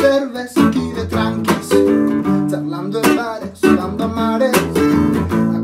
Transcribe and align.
cerveza, 0.00 0.68
aquí 0.68 0.92
de 0.92 1.04
tranquis, 1.06 1.68
charlando 2.50 3.02
en 3.02 3.16
bares, 3.16 3.58
sudando 3.58 4.04
a 4.04 4.08
mares. 4.08 4.56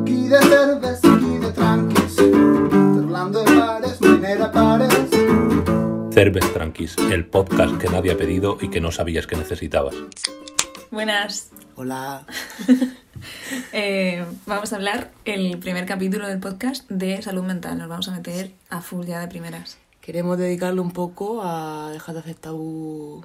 Aquí 0.00 0.28
de 0.28 0.38
cerveza, 0.40 1.14
aquí 1.14 1.38
de 1.38 1.52
tranquis, 1.52 2.16
charlando 2.16 3.44
en 3.46 3.58
bares, 3.58 4.00
minera 4.00 4.50
pares. 4.50 4.92
Cerves 6.12 6.52
Tranquis, 6.52 6.96
el 7.10 7.24
podcast 7.24 7.78
que 7.78 7.88
nadie 7.88 8.12
ha 8.12 8.16
pedido 8.18 8.58
y 8.60 8.68
que 8.68 8.82
no 8.82 8.92
sabías 8.92 9.26
que 9.26 9.34
necesitabas. 9.36 9.94
Buenas. 10.90 11.50
Hola. 11.76 12.26
Eh, 13.72 14.24
vamos 14.46 14.72
a 14.72 14.76
hablar 14.76 15.12
el 15.24 15.56
primer 15.58 15.86
capítulo 15.86 16.26
del 16.26 16.40
podcast 16.40 16.90
de 16.90 17.22
salud 17.22 17.44
mental. 17.44 17.78
Nos 17.78 17.88
vamos 17.88 18.08
a 18.08 18.10
meter 18.10 18.50
a 18.68 18.80
full 18.80 19.06
ya 19.06 19.20
de 19.20 19.28
primeras. 19.28 19.78
Queremos 20.00 20.38
dedicarle 20.38 20.80
un 20.80 20.90
poco 20.90 21.40
a 21.44 21.90
dejar 21.92 22.16
de 22.16 22.20
hacer 22.20 22.34
tabú 22.34 23.24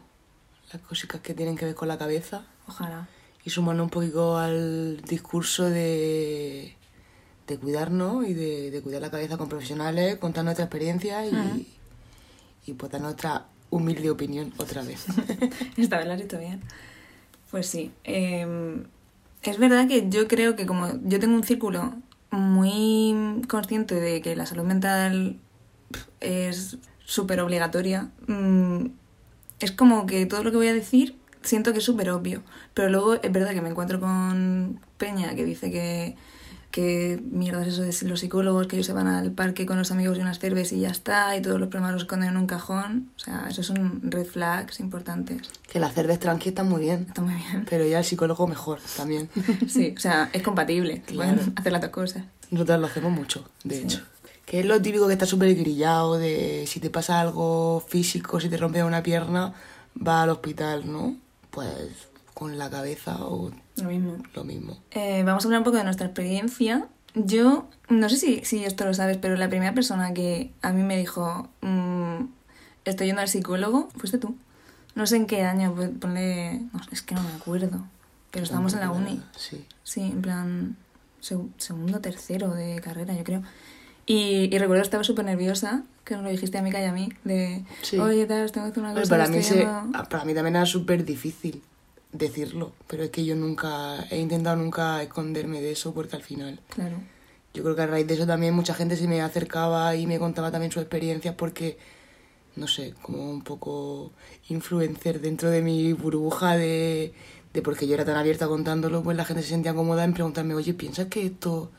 las 0.73 0.81
cositas 0.81 1.21
que 1.21 1.33
tienen 1.33 1.55
que 1.57 1.65
ver 1.65 1.75
con 1.75 1.87
la 1.87 1.97
cabeza 1.97 2.43
Ojalá. 2.67 3.07
y 3.45 3.49
sumarnos 3.49 3.85
un 3.85 3.89
poquito 3.89 4.37
al 4.37 5.01
discurso 5.07 5.69
de, 5.69 6.75
de 7.47 7.57
cuidarnos 7.57 8.27
y 8.27 8.33
de, 8.33 8.71
de 8.71 8.81
cuidar 8.81 9.01
la 9.01 9.11
cabeza 9.11 9.37
con 9.37 9.47
profesionales, 9.49 10.17
contar 10.17 10.43
nuestra 10.43 10.65
experiencia 10.65 11.25
y, 11.25 11.29
Ujú. 11.33 11.65
y 12.67 12.73
pues 12.73 12.91
dar 12.91 13.01
nuestra 13.01 13.45
humilde 13.69 14.09
opinión 14.09 14.53
otra 14.57 14.81
vez. 14.83 15.05
Esta 15.77 15.97
vez 15.97 16.07
lo 16.07 16.13
has 16.13 16.39
bien. 16.39 16.61
Pues 17.51 17.67
sí. 17.67 17.91
eh, 18.03 18.83
es 19.43 19.57
verdad 19.59 19.87
que 19.87 20.09
yo 20.09 20.27
creo 20.27 20.55
que 20.57 20.65
como 20.65 20.89
yo 21.03 21.19
tengo 21.19 21.35
un 21.35 21.43
círculo 21.43 21.93
muy 22.31 23.41
consciente 23.47 23.95
de 23.95 24.21
que 24.21 24.35
la 24.35 24.45
salud 24.45 24.63
mental 24.65 25.37
es 26.19 26.77
súper 27.05 27.39
obligatoria, 27.39 28.09
mm, 28.27 28.87
es 29.59 29.71
como 29.71 30.05
que 30.05 30.25
todo 30.25 30.43
lo 30.43 30.51
que 30.51 30.57
voy 30.57 30.67
a 30.67 30.73
decir 30.73 31.15
siento 31.41 31.71
que 31.73 31.79
es 31.79 31.85
súper 31.85 32.09
obvio. 32.09 32.43
Pero 32.73 32.89
luego 32.89 33.15
es 33.15 33.31
verdad 33.31 33.51
que 33.51 33.61
me 33.61 33.69
encuentro 33.69 33.99
con 33.99 34.79
Peña 34.97 35.33
que 35.35 35.45
dice 35.45 35.71
que, 35.71 36.15
que 36.71 37.19
mierda 37.31 37.61
es 37.65 37.69
eso 37.79 37.81
de 37.83 38.09
los 38.09 38.19
psicólogos, 38.19 38.67
que 38.67 38.75
ellos 38.75 38.85
se 38.85 38.93
van 38.93 39.07
al 39.07 39.31
parque 39.31 39.65
con 39.65 39.77
los 39.77 39.89
amigos 39.91 40.17
y 40.17 40.21
unas 40.21 40.39
cervezas 40.39 40.73
y 40.73 40.81
ya 40.81 40.89
está, 40.89 41.35
y 41.37 41.41
todos 41.41 41.59
los 41.59 41.69
problemas 41.69 41.93
los 41.93 42.01
esconden 42.03 42.29
en 42.29 42.37
un 42.37 42.47
cajón. 42.47 43.09
O 43.15 43.19
sea, 43.19 43.47
esos 43.49 43.65
son 43.65 44.01
red 44.03 44.25
flags 44.25 44.79
importantes. 44.79 45.41
que 45.71 45.79
la 45.79 45.89
cerveza 45.89 46.19
tranqui 46.19 46.49
está 46.49 46.63
muy 46.63 46.81
bien, 46.81 47.05
Está 47.07 47.21
muy 47.21 47.33
bien. 47.35 47.65
pero 47.69 47.85
ya 47.85 47.99
el 47.99 48.05
psicólogo 48.05 48.45
mejor 48.47 48.79
también. 48.95 49.29
Sí, 49.67 49.93
o 49.95 49.99
sea, 49.99 50.29
es 50.33 50.43
compatible. 50.43 51.01
Claro. 51.05 51.41
Hacer 51.55 51.71
las 51.71 51.81
dos 51.81 51.91
cosas. 51.91 52.23
Nosotros 52.51 52.79
lo 52.79 52.87
hacemos 52.87 53.11
mucho, 53.11 53.49
de 53.63 53.75
Sí. 53.77 53.83
hecho. 53.83 54.01
Que 54.47 54.61
es 54.61 54.65
lo 54.65 54.81
típico 54.81 55.05
que 55.07 55.13
está 55.13 55.25
súper 55.25 55.53
grillado 55.55 56.17
de 56.17 56.63
si 56.67 56.79
te 56.79 56.89
pasa 56.89 57.19
algo 57.19 57.83
físico, 57.87 58.39
si 58.39 58.47
te 58.49 58.55
rompes 58.57 58.81
una 58.83 59.03
pierna, 59.03 59.53
va 59.95 60.23
al 60.23 60.29
hospital, 60.29 60.89
¿no? 60.91 61.15
Pues 61.51 62.07
con 62.33 62.57
la 62.57 62.69
cabeza 62.69 63.17
o 63.25 63.51
Lo 63.75 63.89
mismo. 63.89 64.17
lo 64.33 64.43
mismo. 64.45 64.77
Eh, 64.91 65.23
vamos 65.25 65.43
a 65.43 65.47
hablar 65.47 65.59
un 65.59 65.65
poco 65.65 65.77
de 65.77 65.83
nuestra 65.83 66.05
experiencia. 66.07 66.87
Yo, 67.13 67.67
no 67.89 68.07
sé 68.09 68.15
si, 68.17 68.45
si 68.45 68.63
esto 68.63 68.85
lo 68.85 68.93
sabes, 68.93 69.17
pero 69.17 69.35
la 69.35 69.49
primera 69.49 69.73
persona 69.73 70.13
que 70.13 70.51
a 70.61 70.71
mí 70.71 70.81
me 70.83 70.97
dijo, 70.97 71.49
mm, 71.61 72.25
estoy 72.85 73.07
yendo 73.07 73.21
al 73.21 73.27
psicólogo, 73.27 73.89
fuiste 73.97 74.17
tú. 74.17 74.35
No 74.95 75.05
sé 75.07 75.17
en 75.17 75.25
qué 75.25 75.41
año, 75.43 75.73
pues, 75.75 75.89
ponle... 75.99 76.61
no, 76.71 76.79
es 76.91 77.01
que 77.01 77.15
no 77.15 77.21
me 77.23 77.33
acuerdo. 77.33 77.83
Pero 78.31 78.43
estábamos 78.45 78.73
en 78.75 78.79
la 78.79 78.91
uni. 78.91 79.21
Sí. 79.35 79.65
Sí, 79.83 80.01
en 80.01 80.21
plan 80.21 80.77
seg- 81.21 81.51
segundo, 81.57 81.99
tercero 81.99 82.53
de 82.53 82.79
carrera, 82.81 83.13
yo 83.15 83.23
creo. 83.25 83.41
Y, 84.07 84.49
y 84.55 84.57
recuerdo 84.57 84.81
que 84.81 84.87
estaba 84.87 85.03
súper 85.03 85.25
nerviosa, 85.25 85.83
que 86.05 86.15
nos 86.15 86.23
lo 86.23 86.29
dijiste 86.29 86.57
a 86.57 86.61
Mica 86.61 86.81
y 86.81 86.85
a 86.85 86.93
mí, 86.93 87.09
de, 87.25 87.63
Sí. 87.81 87.99
oye, 87.99 88.25
tal, 88.25 88.49
tengo 88.51 88.65
que 88.67 88.71
hacer 88.71 88.83
una 88.83 88.93
cosa. 88.93 89.09
para, 89.09 89.27
mí 89.27 89.43
se- 89.43 89.55
yendo". 89.59 89.91
para 90.09 90.23
mí 90.25 90.33
también 90.33 90.55
era 90.55 90.65
súper 90.65 91.03
difícil 91.03 91.61
decirlo, 92.13 92.71
pero 92.87 93.03
es 93.03 93.09
que 93.09 93.25
yo 93.25 93.35
nunca 93.35 94.05
he 94.09 94.17
intentado 94.17 94.55
nunca 94.55 95.03
esconderme 95.03 95.59
de 95.61 95.71
eso 95.73 95.93
porque 95.93 96.15
al 96.15 96.23
final 96.23 96.61
Claro. 96.69 96.95
yo 97.53 97.63
creo 97.63 97.75
que 97.75 97.81
a 97.81 97.87
raíz 97.87 98.07
de 98.07 98.13
eso 98.13 98.25
también 98.25 98.53
mucha 98.53 98.73
gente 98.73 98.95
se 98.95 99.09
me 99.09 99.21
acercaba 99.21 99.93
y 99.97 100.07
me 100.07 100.17
contaba 100.17 100.49
también 100.51 100.71
sus 100.71 100.81
experiencias 100.83 101.35
porque, 101.35 101.77
no 102.55 102.67
sé, 102.69 102.93
como 103.01 103.29
un 103.29 103.41
poco 103.41 104.13
influencer 104.47 105.19
dentro 105.19 105.49
de 105.49 105.61
mi 105.61 105.91
burbuja 105.91 106.55
de, 106.55 107.13
de 107.53 107.61
porque 107.61 107.85
yo 107.87 107.95
era 107.95 108.05
tan 108.05 108.15
abierta 108.15 108.47
contándolo, 108.47 109.03
pues 109.03 109.17
la 109.17 109.25
gente 109.25 109.43
se 109.43 109.49
sentía 109.49 109.73
cómoda 109.73 110.05
en 110.05 110.13
preguntarme, 110.13 110.53
oye, 110.55 110.73
¿piensas 110.73 111.07
que 111.07 111.25
esto...? 111.25 111.71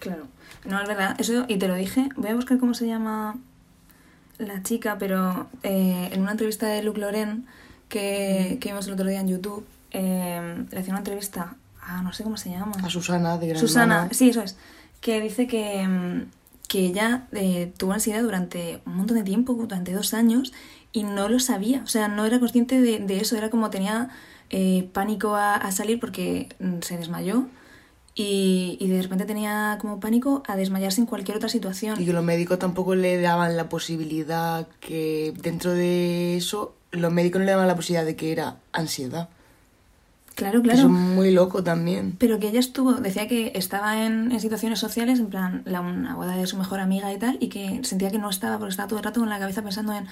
Claro. 0.00 0.26
No, 0.64 0.80
es 0.80 0.88
verdad. 0.88 1.16
Eso, 1.18 1.44
y 1.48 1.56
te 1.58 1.68
lo 1.68 1.74
dije. 1.74 2.08
Voy 2.16 2.30
a 2.30 2.34
buscar 2.34 2.58
cómo 2.58 2.74
se 2.74 2.86
llama 2.86 3.36
la 4.38 4.62
chica, 4.62 4.96
pero 4.98 5.48
eh, 5.62 6.10
en 6.12 6.22
una 6.22 6.32
entrevista 6.32 6.66
de 6.66 6.82
Luc 6.82 6.98
Loren 6.98 7.46
que, 7.88 8.58
que 8.60 8.70
vimos 8.70 8.86
el 8.86 8.94
otro 8.94 9.06
día 9.06 9.20
en 9.20 9.28
YouTube, 9.28 9.66
eh, 9.90 10.64
le 10.70 10.78
hacía 10.78 10.92
una 10.92 11.00
entrevista 11.00 11.56
a 11.80 12.02
no 12.02 12.12
sé 12.12 12.24
cómo 12.24 12.36
se 12.36 12.50
llama. 12.50 12.72
A 12.82 12.88
Susana 12.88 13.38
de 13.38 13.48
Gran 13.48 13.60
Susana, 13.60 14.08
sí, 14.12 14.30
eso 14.30 14.42
es. 14.42 14.56
Que 15.00 15.20
dice 15.20 15.46
que, 15.46 15.86
mm, 15.86 16.22
que 16.68 16.86
ella 16.86 17.26
eh, 17.32 17.72
tuvo 17.76 17.92
ansiedad 17.92 18.22
durante 18.22 18.80
un 18.86 18.96
montón 18.96 19.18
de 19.18 19.24
tiempo, 19.24 19.54
durante 19.54 19.92
dos 19.92 20.14
años, 20.14 20.52
y 20.92 21.02
no 21.02 21.28
lo 21.28 21.40
sabía. 21.40 21.82
O 21.84 21.88
sea, 21.88 22.08
no 22.08 22.24
era 22.24 22.38
consciente 22.38 22.80
de, 22.80 22.98
de 22.98 23.18
eso. 23.18 23.36
Era 23.36 23.50
como 23.50 23.70
tenía 23.70 24.10
eh, 24.50 24.88
pánico 24.92 25.34
a, 25.34 25.54
a 25.56 25.72
salir 25.72 25.98
porque 25.98 26.48
mm, 26.60 26.80
se 26.80 26.96
desmayó. 26.96 27.46
Y, 28.14 28.76
y 28.78 28.88
de 28.88 29.00
repente 29.00 29.24
tenía 29.24 29.78
como 29.80 29.98
pánico 29.98 30.42
a 30.46 30.56
desmayarse 30.56 31.00
en 31.00 31.06
cualquier 31.06 31.38
otra 31.38 31.48
situación. 31.48 32.00
Y 32.00 32.04
que 32.04 32.12
los 32.12 32.24
médicos 32.24 32.58
tampoco 32.58 32.94
le 32.94 33.20
daban 33.20 33.56
la 33.56 33.68
posibilidad 33.68 34.68
que 34.80 35.32
dentro 35.40 35.72
de 35.72 36.36
eso, 36.36 36.74
los 36.90 37.10
médicos 37.10 37.40
no 37.40 37.46
le 37.46 37.52
daban 37.52 37.68
la 37.68 37.76
posibilidad 37.76 38.04
de 38.04 38.16
que 38.16 38.32
era 38.32 38.56
ansiedad. 38.72 39.30
Claro, 40.34 40.62
claro. 40.62 40.78
Eso 40.78 40.86
es 40.88 40.92
muy 40.92 41.30
loco 41.30 41.62
también. 41.62 42.16
Pero 42.18 42.38
que 42.38 42.48
ella 42.48 42.60
estuvo, 42.60 42.94
decía 42.94 43.28
que 43.28 43.52
estaba 43.54 44.04
en, 44.04 44.32
en 44.32 44.40
situaciones 44.40 44.78
sociales, 44.78 45.18
en 45.18 45.26
plan, 45.28 45.62
la 45.66 45.80
una 45.80 46.14
boda 46.14 46.36
de 46.36 46.46
su 46.46 46.56
mejor 46.56 46.80
amiga 46.80 47.12
y 47.12 47.18
tal, 47.18 47.36
y 47.40 47.48
que 47.48 47.80
sentía 47.82 48.10
que 48.10 48.18
no 48.18 48.30
estaba, 48.30 48.58
porque 48.58 48.70
estaba 48.70 48.88
todo 48.88 48.98
el 48.98 49.04
rato 49.04 49.20
con 49.20 49.28
la 49.28 49.38
cabeza 49.38 49.62
pensando 49.62 49.92
en, 49.92 50.06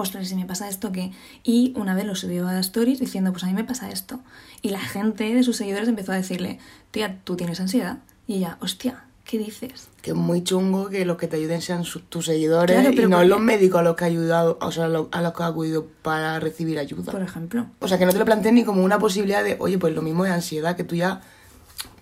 ostras, 0.00 0.28
si 0.28 0.34
me 0.34 0.46
pasa 0.46 0.68
esto, 0.68 0.92
¿qué? 0.92 1.12
Y 1.44 1.72
una 1.76 1.94
vez 1.94 2.04
lo 2.04 2.14
subió 2.14 2.48
a 2.48 2.58
Stories 2.60 2.98
diciendo, 3.00 3.32
pues 3.32 3.44
a 3.44 3.46
mí 3.46 3.52
me 3.54 3.64
pasa 3.64 3.90
esto. 3.90 4.20
Y 4.62 4.70
la 4.70 4.80
gente 4.80 5.32
de 5.34 5.42
sus 5.42 5.56
seguidores 5.56 5.88
empezó 5.88 6.12
a 6.12 6.16
decirle, 6.16 6.58
tía, 6.90 7.18
¿tú 7.24 7.36
tienes 7.36 7.60
ansiedad? 7.60 7.98
Y 8.26 8.36
ella, 8.36 8.56
hostia, 8.60 9.04
¿qué 9.24 9.38
dices? 9.38 9.88
Que 10.02 10.10
es 10.10 10.16
muy 10.16 10.42
chungo 10.44 10.88
que 10.88 11.04
los 11.04 11.16
que 11.16 11.26
te 11.28 11.36
ayuden 11.36 11.60
sean 11.62 11.84
sus- 11.84 12.02
tus 12.08 12.26
seguidores 12.26 12.74
Claro, 12.76 12.92
y 12.92 12.96
pero 12.96 13.08
no 13.08 13.22
los 13.24 13.40
médicos 13.40 13.80
a 13.80 13.82
los 13.82 13.96
que 13.96 14.04
ha 14.04 14.06
ayudado, 14.08 14.58
o 14.60 14.72
sea, 14.72 14.84
a 14.84 14.88
los, 14.88 15.06
a 15.12 15.20
los 15.22 15.32
que 15.34 15.42
ha 15.42 15.46
acudido 15.46 15.86
para 16.02 16.38
recibir 16.40 16.78
ayuda. 16.78 17.12
Por 17.12 17.22
ejemplo. 17.22 17.66
O 17.80 17.88
sea, 17.88 17.98
que 17.98 18.06
no 18.06 18.12
te 18.12 18.18
lo 18.18 18.24
plantees 18.24 18.54
ni 18.54 18.64
como 18.64 18.82
una 18.82 18.98
posibilidad 18.98 19.42
de, 19.44 19.56
oye, 19.60 19.78
pues 19.78 19.94
lo 19.94 20.02
mismo 20.02 20.24
es 20.24 20.32
ansiedad, 20.32 20.76
que 20.76 20.84
tú 20.84 20.94
ya 20.96 21.20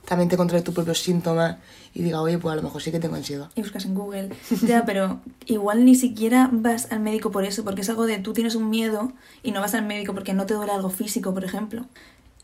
también 0.06 0.28
te 0.28 0.36
controles 0.36 0.64
tus 0.64 0.74
propios 0.74 1.00
síntomas 1.02 1.56
y 1.94 2.02
digas, 2.02 2.20
oye, 2.20 2.38
pues 2.38 2.52
a 2.52 2.56
lo 2.56 2.62
mejor 2.62 2.82
sí 2.82 2.90
que 2.90 3.00
tengo 3.00 3.16
ansiedad. 3.16 3.50
y 3.54 3.62
buscas 3.62 3.84
en 3.86 3.94
Google. 3.94 4.30
Ya, 4.66 4.84
pero 4.86 5.20
igual 5.46 5.84
ni 5.84 5.94
siquiera 5.94 6.48
vas 6.52 6.90
al 6.92 7.00
médico 7.00 7.30
por 7.30 7.44
eso, 7.44 7.64
porque 7.64 7.80
es 7.82 7.88
algo 7.90 8.06
de 8.06 8.18
tú 8.18 8.32
tienes 8.32 8.54
un 8.54 8.70
miedo 8.70 9.12
y 9.42 9.52
no 9.52 9.60
vas 9.60 9.74
al 9.74 9.84
médico 9.86 10.14
porque 10.14 10.34
no 10.34 10.46
te 10.46 10.54
duele 10.54 10.72
algo 10.72 10.90
físico, 10.90 11.32
por 11.34 11.44
ejemplo. 11.44 11.86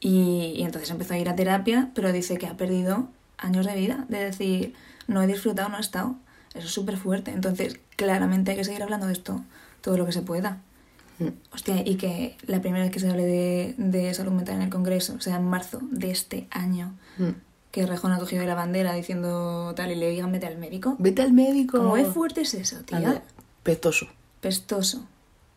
Y, 0.01 0.55
y 0.57 0.63
entonces 0.63 0.91
empezó 0.91 1.15
a 1.15 1.19
ir 1.19 1.29
a 1.29 1.37
terapia, 1.37 1.91
pero 1.95 2.13
dice 2.13 2.37
que 2.37 2.47
ha 2.47 2.57
perdido 2.57 3.09
años 3.39 3.67
de 3.67 3.75
vida, 3.75 4.05
de 4.09 4.19
decir, 4.25 4.75
no 5.09 5.23
he 5.23 5.27
disfrutado, 5.27 5.69
no 5.69 5.79
he 5.79 5.81
estado. 5.81 6.17
Eso 6.55 6.67
es 6.67 6.73
súper 6.73 6.97
fuerte. 6.97 7.31
Entonces, 7.33 7.79
claramente 7.97 8.51
hay 8.53 8.57
que 8.57 8.65
seguir 8.65 8.83
hablando 8.83 9.07
de 9.07 9.13
esto 9.13 9.43
todo 9.81 9.97
lo 9.99 10.07
que 10.07 10.13
se 10.13 10.23
pueda. 10.23 10.59
Mm. 11.19 11.29
Hostia, 11.53 11.83
y 11.87 11.95
que 11.97 12.37
la 12.47 12.61
primera 12.61 12.83
vez 12.85 12.93
que 12.93 13.01
se 13.01 13.09
hable 13.09 13.25
de, 13.25 13.75
de 13.79 14.13
salud 14.15 14.33
mental 14.33 14.57
en 14.57 14.63
el 14.63 14.71
Congreso, 14.71 15.15
o 15.15 15.21
sea, 15.21 15.37
en 15.37 15.45
marzo 15.47 15.79
de 15.91 16.11
este 16.11 16.47
año, 16.51 16.95
Mm. 17.19 17.31
Que 17.75 17.85
Rejón 17.87 18.13
ha 18.13 18.21
cogido 18.21 18.45
la 18.45 18.55
bandera 18.55 18.93
diciendo 18.95 19.73
tal 19.75 19.91
y 19.91 19.97
le 19.97 20.09
digan 20.09 20.31
vete 20.31 20.47
al 20.47 20.59
médico. 20.59 20.95
Vete 21.01 21.23
al 21.23 21.33
médico. 21.33 21.79
¿Cómo 21.79 21.97
de 21.97 22.05
fuerte 22.05 22.43
es 22.43 22.55
eso, 22.55 22.77
tía? 22.85 22.99
Anda, 22.99 23.23
Pestoso. 23.65 24.07
Pestoso. 24.41 25.05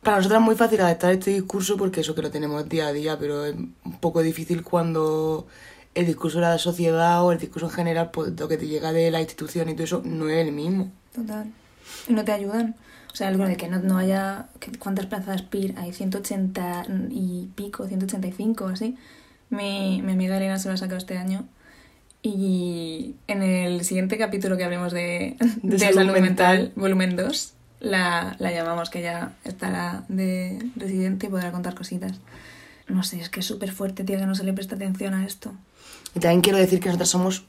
Para 0.01 0.17
nosotros 0.17 0.39
es 0.39 0.45
muy 0.45 0.55
fácil 0.55 0.81
adaptar 0.81 1.13
este 1.13 1.29
discurso 1.29 1.77
porque 1.77 2.01
eso 2.01 2.15
que 2.15 2.23
lo 2.23 2.31
tenemos 2.31 2.67
día 2.67 2.87
a 2.87 2.91
día, 2.91 3.19
pero 3.19 3.45
es 3.45 3.53
un 3.53 3.99
poco 3.99 4.23
difícil 4.23 4.63
cuando 4.63 5.45
el 5.93 6.07
discurso 6.07 6.39
de 6.39 6.45
la 6.45 6.57
sociedad 6.57 7.23
o 7.23 7.31
el 7.31 7.37
discurso 7.37 7.67
en 7.67 7.73
general, 7.73 8.09
pues 8.09 8.31
lo 8.39 8.47
que 8.47 8.57
te 8.57 8.65
llega 8.65 8.91
de 8.91 9.11
la 9.11 9.21
institución 9.21 9.69
y 9.69 9.73
todo 9.73 9.83
eso 9.83 10.01
no 10.03 10.27
es 10.27 10.43
el 10.43 10.51
mismo. 10.53 10.91
Total. 11.13 11.45
Y 12.07 12.13
no 12.13 12.25
te 12.25 12.31
ayudan. 12.31 12.75
O 13.13 13.15
sea, 13.15 13.27
algo 13.27 13.45
de 13.45 13.57
que 13.57 13.67
no, 13.67 13.77
no 13.77 13.99
haya... 13.99 14.49
¿Cuántas 14.79 15.05
plazas 15.05 15.43
PIR 15.43 15.75
hay? 15.77 15.93
180 15.93 16.85
y 17.11 17.49
pico, 17.53 17.87
185 17.87 18.65
o 18.65 18.69
así. 18.69 18.97
Mi, 19.51 20.01
mi 20.01 20.13
amiga 20.13 20.35
Elena 20.37 20.57
se 20.57 20.67
lo 20.67 20.73
ha 20.73 20.77
sacado 20.77 20.97
este 20.97 21.19
año. 21.19 21.47
Y 22.21 23.15
en 23.27 23.41
el 23.43 23.83
siguiente 23.85 24.17
capítulo 24.17 24.57
que 24.57 24.63
hablemos 24.63 24.91
de, 24.91 25.35
De 25.39 25.77
de 25.77 25.79
salud 25.79 25.95
salud, 25.95 26.13
mental, 26.13 26.57
mental. 26.57 26.71
volumen 26.75 27.15
2, 27.15 27.53
la, 27.79 28.35
la 28.39 28.51
llamamos 28.51 28.89
que 28.89 29.01
ya 29.01 29.33
estará 29.43 30.03
de 30.09 30.59
residente 30.75 31.27
y 31.27 31.29
podrá 31.29 31.51
contar 31.51 31.75
cositas. 31.75 32.13
No 32.87 33.03
sé, 33.03 33.19
es 33.19 33.29
que 33.29 33.41
es 33.41 33.45
súper 33.45 33.71
fuerte, 33.71 34.03
tía, 34.03 34.17
que 34.17 34.25
no 34.25 34.35
se 34.35 34.43
le 34.43 34.53
presta 34.53 34.75
atención 34.75 35.13
a 35.13 35.25
esto. 35.25 35.53
Y 36.15 36.19
también 36.19 36.41
quiero 36.41 36.57
decir 36.57 36.79
que 36.79 36.87
nosotros 36.87 37.09
somos 37.09 37.45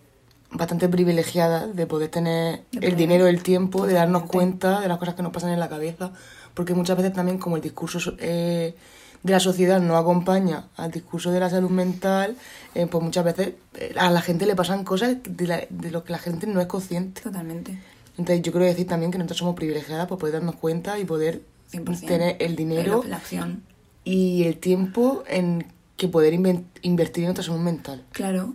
bastante 0.50 0.88
privilegiadas 0.88 1.74
de 1.76 1.86
poder 1.86 2.10
tener 2.10 2.62
De 2.72 2.86
el 2.88 2.96
dinero, 2.96 3.26
el 3.26 3.42
tiempo, 3.42 3.86
de 3.86 3.94
darnos 3.94 4.24
cuenta 4.24 4.80
de 4.80 4.88
las 4.88 4.98
cosas 4.98 5.14
que 5.14 5.22
nos 5.22 5.32
pasan 5.32 5.50
en 5.50 5.60
la 5.60 5.68
cabeza, 5.68 6.12
porque 6.54 6.74
muchas 6.74 6.96
veces 6.96 7.12
también 7.12 7.38
como 7.38 7.56
el 7.56 7.62
discurso 7.62 8.00
so- 8.00 8.16
eh, 8.18 8.74
de 9.22 9.32
la 9.32 9.40
sociedad 9.40 9.80
no 9.80 9.96
acompaña 9.96 10.66
al 10.76 10.90
discurso 10.90 11.30
de 11.32 11.40
la 11.40 11.50
salud 11.50 11.70
mental, 11.70 12.36
eh, 12.74 12.86
pues 12.86 13.02
muchas 13.02 13.24
veces 13.24 13.54
eh, 13.74 13.94
a 13.98 14.10
la 14.10 14.20
gente 14.20 14.46
le 14.46 14.54
pasan 14.54 14.84
cosas 14.84 15.16
de, 15.28 15.46
la- 15.46 15.64
de 15.68 15.90
lo 15.90 16.04
que 16.04 16.12
la 16.12 16.18
gente 16.18 16.46
no 16.46 16.60
es 16.60 16.66
consciente. 16.66 17.20
Totalmente. 17.22 17.78
Entonces 18.16 18.42
yo 18.42 18.52
quiero 18.52 18.66
decir 18.66 18.86
también 18.86 19.10
que 19.12 19.18
nosotros 19.18 19.38
somos 19.38 19.54
privilegiadas 19.54 20.06
por 20.06 20.18
poder 20.18 20.34
darnos 20.34 20.56
cuenta 20.56 20.98
y 20.98 21.04
poder 21.04 21.42
100%. 21.72 22.06
tener 22.06 22.36
el 22.40 22.56
dinero 22.56 23.02
La, 23.04 23.10
la 23.10 23.16
acción. 23.16 23.62
y 24.04 24.44
el 24.44 24.56
tiempo 24.58 25.22
en 25.28 25.66
que 25.96 26.08
poder 26.08 26.32
invertir 26.34 27.24
en 27.24 27.28
nuestra 27.28 27.44
salud 27.44 27.60
mental. 27.60 28.04
Claro. 28.12 28.54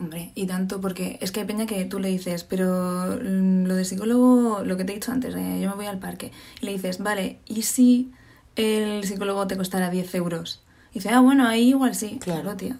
Hombre, 0.00 0.30
y 0.36 0.46
tanto 0.46 0.80
porque 0.80 1.18
es 1.20 1.32
que 1.32 1.40
hay 1.40 1.46
peña 1.46 1.66
que 1.66 1.84
tú 1.86 1.98
le 1.98 2.06
dices, 2.08 2.44
pero 2.44 3.18
mm, 3.20 3.64
lo 3.64 3.74
de 3.74 3.84
psicólogo, 3.84 4.62
lo 4.64 4.76
que 4.76 4.84
te 4.84 4.92
he 4.92 4.94
dicho 4.94 5.10
antes, 5.10 5.34
eh, 5.34 5.58
yo 5.60 5.68
me 5.70 5.74
voy 5.74 5.86
al 5.86 5.98
parque, 5.98 6.30
y 6.60 6.66
le 6.66 6.72
dices, 6.72 6.98
vale, 6.98 7.40
¿y 7.46 7.62
si 7.62 8.12
el 8.58 9.04
psicólogo 9.04 9.46
te 9.46 9.56
costara 9.56 9.90
10 9.90 10.14
euros? 10.14 10.62
Y 10.90 10.94
dice, 10.94 11.10
ah, 11.10 11.20
bueno, 11.20 11.46
ahí 11.46 11.70
igual 11.70 11.94
sí. 11.94 12.18
Claro. 12.20 12.42
Claro, 12.42 12.56
tía. 12.56 12.76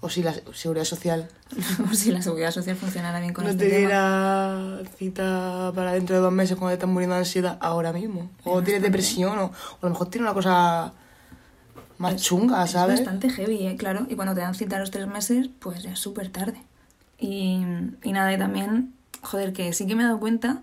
O 0.00 0.08
si 0.08 0.22
la 0.22 0.32
seguridad 0.52 0.84
social 0.84 1.28
O 1.90 1.94
si 1.94 2.12
la 2.12 2.22
seguridad 2.22 2.52
social 2.52 2.76
funcionara 2.76 3.18
bien 3.18 3.32
con 3.32 3.42
no 3.44 3.50
este 3.50 3.68
te 3.68 3.78
diera 3.78 4.78
cita 4.96 5.72
para 5.74 5.92
dentro 5.92 6.14
de 6.14 6.22
dos 6.22 6.32
meses 6.32 6.56
cuando 6.56 6.68
te 6.70 6.74
estás 6.74 6.88
muriendo 6.88 7.14
de 7.16 7.20
ansiedad 7.22 7.58
ahora 7.60 7.92
mismo. 7.92 8.30
O 8.44 8.60
Es 8.60 8.64
tienes 8.64 8.82
depresión, 8.82 9.36
o, 9.38 9.44
o 9.46 9.50
a 9.50 9.86
lo 9.86 9.90
mejor 9.90 10.08
tiene 10.08 10.26
una 10.26 10.34
cosa 10.34 10.92
más 11.98 12.14
Es- 12.14 12.22
chunga, 12.22 12.62
es 12.64 12.70
¿sabes? 12.70 13.00
bastante 13.00 13.28
heavy, 13.28 13.66
¿eh? 13.66 13.76
claro. 13.76 14.06
Y 14.08 14.14
cuando 14.14 14.34
te 14.34 14.40
dan 14.40 14.54
cita 14.54 14.76
a 14.76 14.78
los 14.78 14.92
tres 14.92 15.08
meses, 15.08 15.48
pues 15.58 15.82
ya 15.82 15.90
es 15.92 15.98
súper 15.98 16.30
tarde. 16.30 16.62
Y, 17.18 17.64
y 18.04 18.12
nada, 18.12 18.32
y 18.32 18.38
también, 18.38 18.94
joder, 19.22 19.52
que 19.52 19.72
sí 19.72 19.84
que 19.88 19.96
me 19.96 20.04
he 20.04 20.06
dado 20.06 20.20
cuenta 20.20 20.62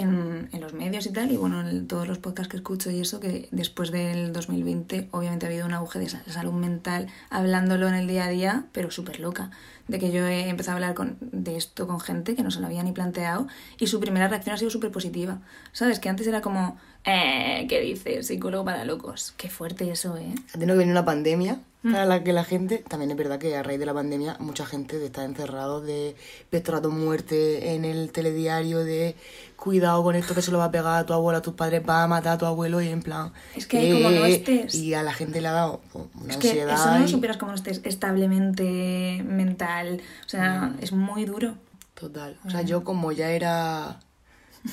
en, 0.00 0.48
los 0.60 0.72
medios 0.74 1.06
y 1.06 1.12
tal, 1.12 1.30
y 1.32 1.36
bueno, 1.36 1.66
en 1.68 1.86
todos 1.86 2.06
los 2.08 2.18
podcasts 2.18 2.50
que 2.50 2.56
escucho 2.56 2.90
y 2.90 3.00
eso, 3.00 3.20
que 3.20 3.48
después 3.52 3.90
del 3.90 4.32
2020 4.32 5.08
obviamente 5.12 5.46
ha 5.46 5.48
habido 5.48 5.66
un 5.66 5.72
auge 5.72 5.98
de 5.98 6.08
sa- 6.08 6.22
salud 6.26 6.52
mental, 6.52 7.08
hablándolo 7.30 7.88
en 7.88 7.94
el 7.94 8.06
día 8.06 8.24
a 8.24 8.28
día, 8.28 8.64
pero 8.72 8.90
súper 8.90 9.20
loca. 9.20 9.50
De 9.88 9.98
que 10.00 10.10
yo 10.10 10.26
he 10.26 10.48
empezado 10.48 10.72
a 10.72 10.76
hablar 10.76 10.94
con, 10.94 11.16
de 11.20 11.56
esto 11.56 11.86
con 11.86 12.00
gente 12.00 12.34
que 12.34 12.42
no 12.42 12.50
se 12.50 12.60
lo 12.60 12.66
había 12.66 12.82
ni 12.82 12.92
planteado, 12.92 13.46
y 13.78 13.86
su 13.86 14.00
primera 14.00 14.26
reacción 14.28 14.54
ha 14.54 14.58
sido 14.58 14.70
súper 14.70 14.90
positiva. 14.90 15.40
¿Sabes? 15.72 16.00
Que 16.00 16.08
antes 16.08 16.26
era 16.26 16.40
como, 16.40 16.76
eh, 17.06 17.66
¿qué 17.68 17.80
dices? 17.80 18.26
Psicólogo 18.26 18.64
para 18.64 18.84
locos. 18.84 19.32
Qué 19.36 19.48
fuerte 19.48 19.90
eso, 19.90 20.16
¿eh? 20.16 20.34
Ha 20.50 20.58
tenido 20.58 20.74
que 20.74 20.78
venir 20.80 20.92
una 20.92 21.04
pandemia 21.04 21.60
Mm. 21.82 21.92
para 21.92 22.04
la 22.04 22.24
que 22.24 22.32
la 22.32 22.42
gente, 22.42 22.78
también 22.88 23.12
es 23.12 23.16
verdad 23.16 23.38
que 23.38 23.54
a 23.54 23.62
raíz 23.62 23.78
de 23.78 23.86
la 23.86 23.94
pandemia 23.94 24.36
mucha 24.40 24.66
gente 24.66 24.98
de 24.98 25.06
estar 25.06 25.24
encerrado, 25.24 25.80
de 25.82 26.16
rato 26.64 26.90
muerte 26.90 27.74
en 27.74 27.84
el 27.84 28.10
telediario, 28.10 28.78
de 28.84 29.14
cuidado 29.54 30.02
con 30.02 30.16
esto 30.16 30.34
que 30.34 30.42
se 30.42 30.50
lo 30.50 30.58
va 30.58 30.64
a 30.64 30.70
pegar 30.72 30.98
a 30.98 31.06
tu 31.06 31.12
abuela, 31.12 31.38
a 31.38 31.42
tus 31.42 31.54
padres, 31.54 31.82
va 31.88 32.02
a 32.02 32.08
matar 32.08 32.32
a 32.32 32.38
tu 32.38 32.46
abuelo 32.46 32.80
y 32.82 32.88
en 32.88 33.02
plan... 33.02 33.32
Es 33.54 33.66
que 33.68 33.92
como 33.92 34.10
no 34.10 34.26
estés- 34.26 34.74
Y 34.74 34.94
a 34.94 35.04
la 35.04 35.12
gente 35.12 35.40
le 35.40 35.46
ha 35.46 35.52
dado 35.52 35.80
pues, 35.92 36.06
una 36.20 36.32
Es 36.32 36.38
que 36.38 36.48
ansiedad. 36.48 36.74
eso 36.74 36.90
no 36.90 36.98
lo 36.98 37.04
y- 37.04 37.08
superas 37.08 37.36
como 37.36 37.52
no 37.52 37.56
estés 37.56 37.80
establemente 37.84 39.22
mental. 39.24 40.00
O 40.24 40.28
sea, 40.28 40.72
Mm. 40.74 40.78
es 40.82 40.90
muy 40.92 41.24
duro. 41.24 41.54
Total. 41.94 42.36
O 42.44 42.50
sea, 42.50 42.62
yo 42.62 42.82
como 42.84 43.12
ya 43.12 43.30
era 43.30 44.00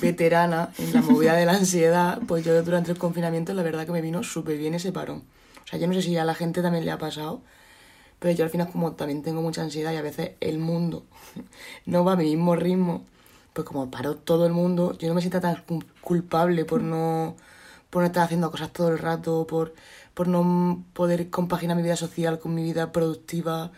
veterana 0.00 0.70
en 0.78 0.92
la 0.92 1.02
movida 1.02 1.34
de 1.34 1.46
la 1.46 1.52
ansiedad, 1.52 2.20
pues 2.26 2.44
yo 2.44 2.62
durante 2.62 2.90
el 2.92 2.98
confinamiento 2.98 3.52
la 3.54 3.62
verdad 3.62 3.86
que 3.86 3.92
me 3.92 4.00
vino 4.00 4.22
súper 4.22 4.56
bien 4.58 4.74
ese 4.74 4.92
parón. 4.92 5.24
O 5.64 5.66
sea, 5.66 5.78
yo 5.78 5.86
no 5.86 5.94
sé 5.94 6.02
si 6.02 6.16
a 6.16 6.24
la 6.24 6.34
gente 6.34 6.62
también 6.62 6.84
le 6.84 6.90
ha 6.90 6.98
pasado, 6.98 7.42
pero 8.18 8.34
yo 8.34 8.44
al 8.44 8.50
final 8.50 8.70
como 8.70 8.92
también 8.92 9.22
tengo 9.22 9.42
mucha 9.42 9.62
ansiedad 9.62 9.92
y 9.92 9.96
a 9.96 10.02
veces 10.02 10.32
el 10.40 10.58
mundo 10.58 11.04
no 11.86 12.04
va 12.04 12.12
a 12.12 12.16
mi 12.16 12.24
mismo 12.24 12.56
ritmo, 12.56 13.04
pues 13.52 13.66
como 13.66 13.90
paró 13.90 14.16
todo 14.16 14.46
el 14.46 14.52
mundo, 14.52 14.96
yo 14.98 15.08
no 15.08 15.14
me 15.14 15.20
siento 15.20 15.40
tan 15.40 15.56
cul- 15.66 15.86
culpable 16.00 16.64
por 16.64 16.82
no, 16.82 17.36
por 17.90 18.02
no 18.02 18.06
estar 18.06 18.24
haciendo 18.24 18.50
cosas 18.50 18.72
todo 18.72 18.88
el 18.88 18.98
rato, 18.98 19.46
por, 19.46 19.74
por 20.14 20.28
no 20.28 20.84
poder 20.92 21.30
compaginar 21.30 21.76
mi 21.76 21.82
vida 21.82 21.96
social 21.96 22.38
con 22.38 22.54
mi 22.54 22.62
vida 22.62 22.92
productiva. 22.92 23.70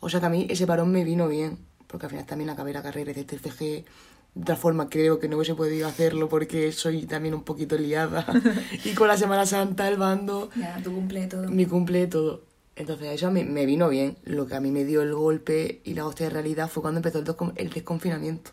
O 0.00 0.08
sea 0.08 0.18
que 0.20 0.26
a 0.26 0.30
mí 0.30 0.46
ese 0.50 0.66
parón 0.66 0.90
me 0.90 1.04
vino 1.04 1.28
bien, 1.28 1.58
porque 1.86 2.06
al 2.06 2.10
final 2.10 2.26
también 2.26 2.50
acabé 2.50 2.72
la 2.72 2.82
carrera 2.82 3.12
de 3.12 3.24
TFG. 3.24 3.84
De 4.34 4.42
otra 4.42 4.56
forma 4.56 4.88
creo 4.88 5.18
que 5.18 5.28
no 5.28 5.36
hubiese 5.36 5.54
podido 5.54 5.86
hacerlo 5.86 6.28
porque 6.28 6.72
soy 6.72 7.04
también 7.06 7.34
un 7.34 7.42
poquito 7.42 7.76
liada. 7.76 8.24
y 8.84 8.94
con 8.94 9.08
la 9.08 9.16
Semana 9.18 9.44
Santa, 9.44 9.88
el 9.88 9.98
bando, 9.98 10.48
Ya, 10.56 10.80
tu 10.82 10.92
cumple 10.92 11.26
todo. 11.26 11.48
mi 11.48 11.66
cumple, 11.66 12.06
todo. 12.06 12.42
Entonces 12.74 13.08
eso 13.12 13.30
me, 13.30 13.44
me 13.44 13.66
vino 13.66 13.90
bien. 13.90 14.16
Lo 14.24 14.46
que 14.46 14.54
a 14.54 14.60
mí 14.60 14.70
me 14.70 14.84
dio 14.84 15.02
el 15.02 15.14
golpe 15.14 15.82
y 15.84 15.92
la 15.94 16.06
hostia 16.06 16.26
de 16.26 16.30
realidad 16.30 16.68
fue 16.70 16.82
cuando 16.82 16.98
empezó 16.98 17.18
el, 17.18 17.52
el 17.56 17.70
desconfinamiento. 17.70 18.52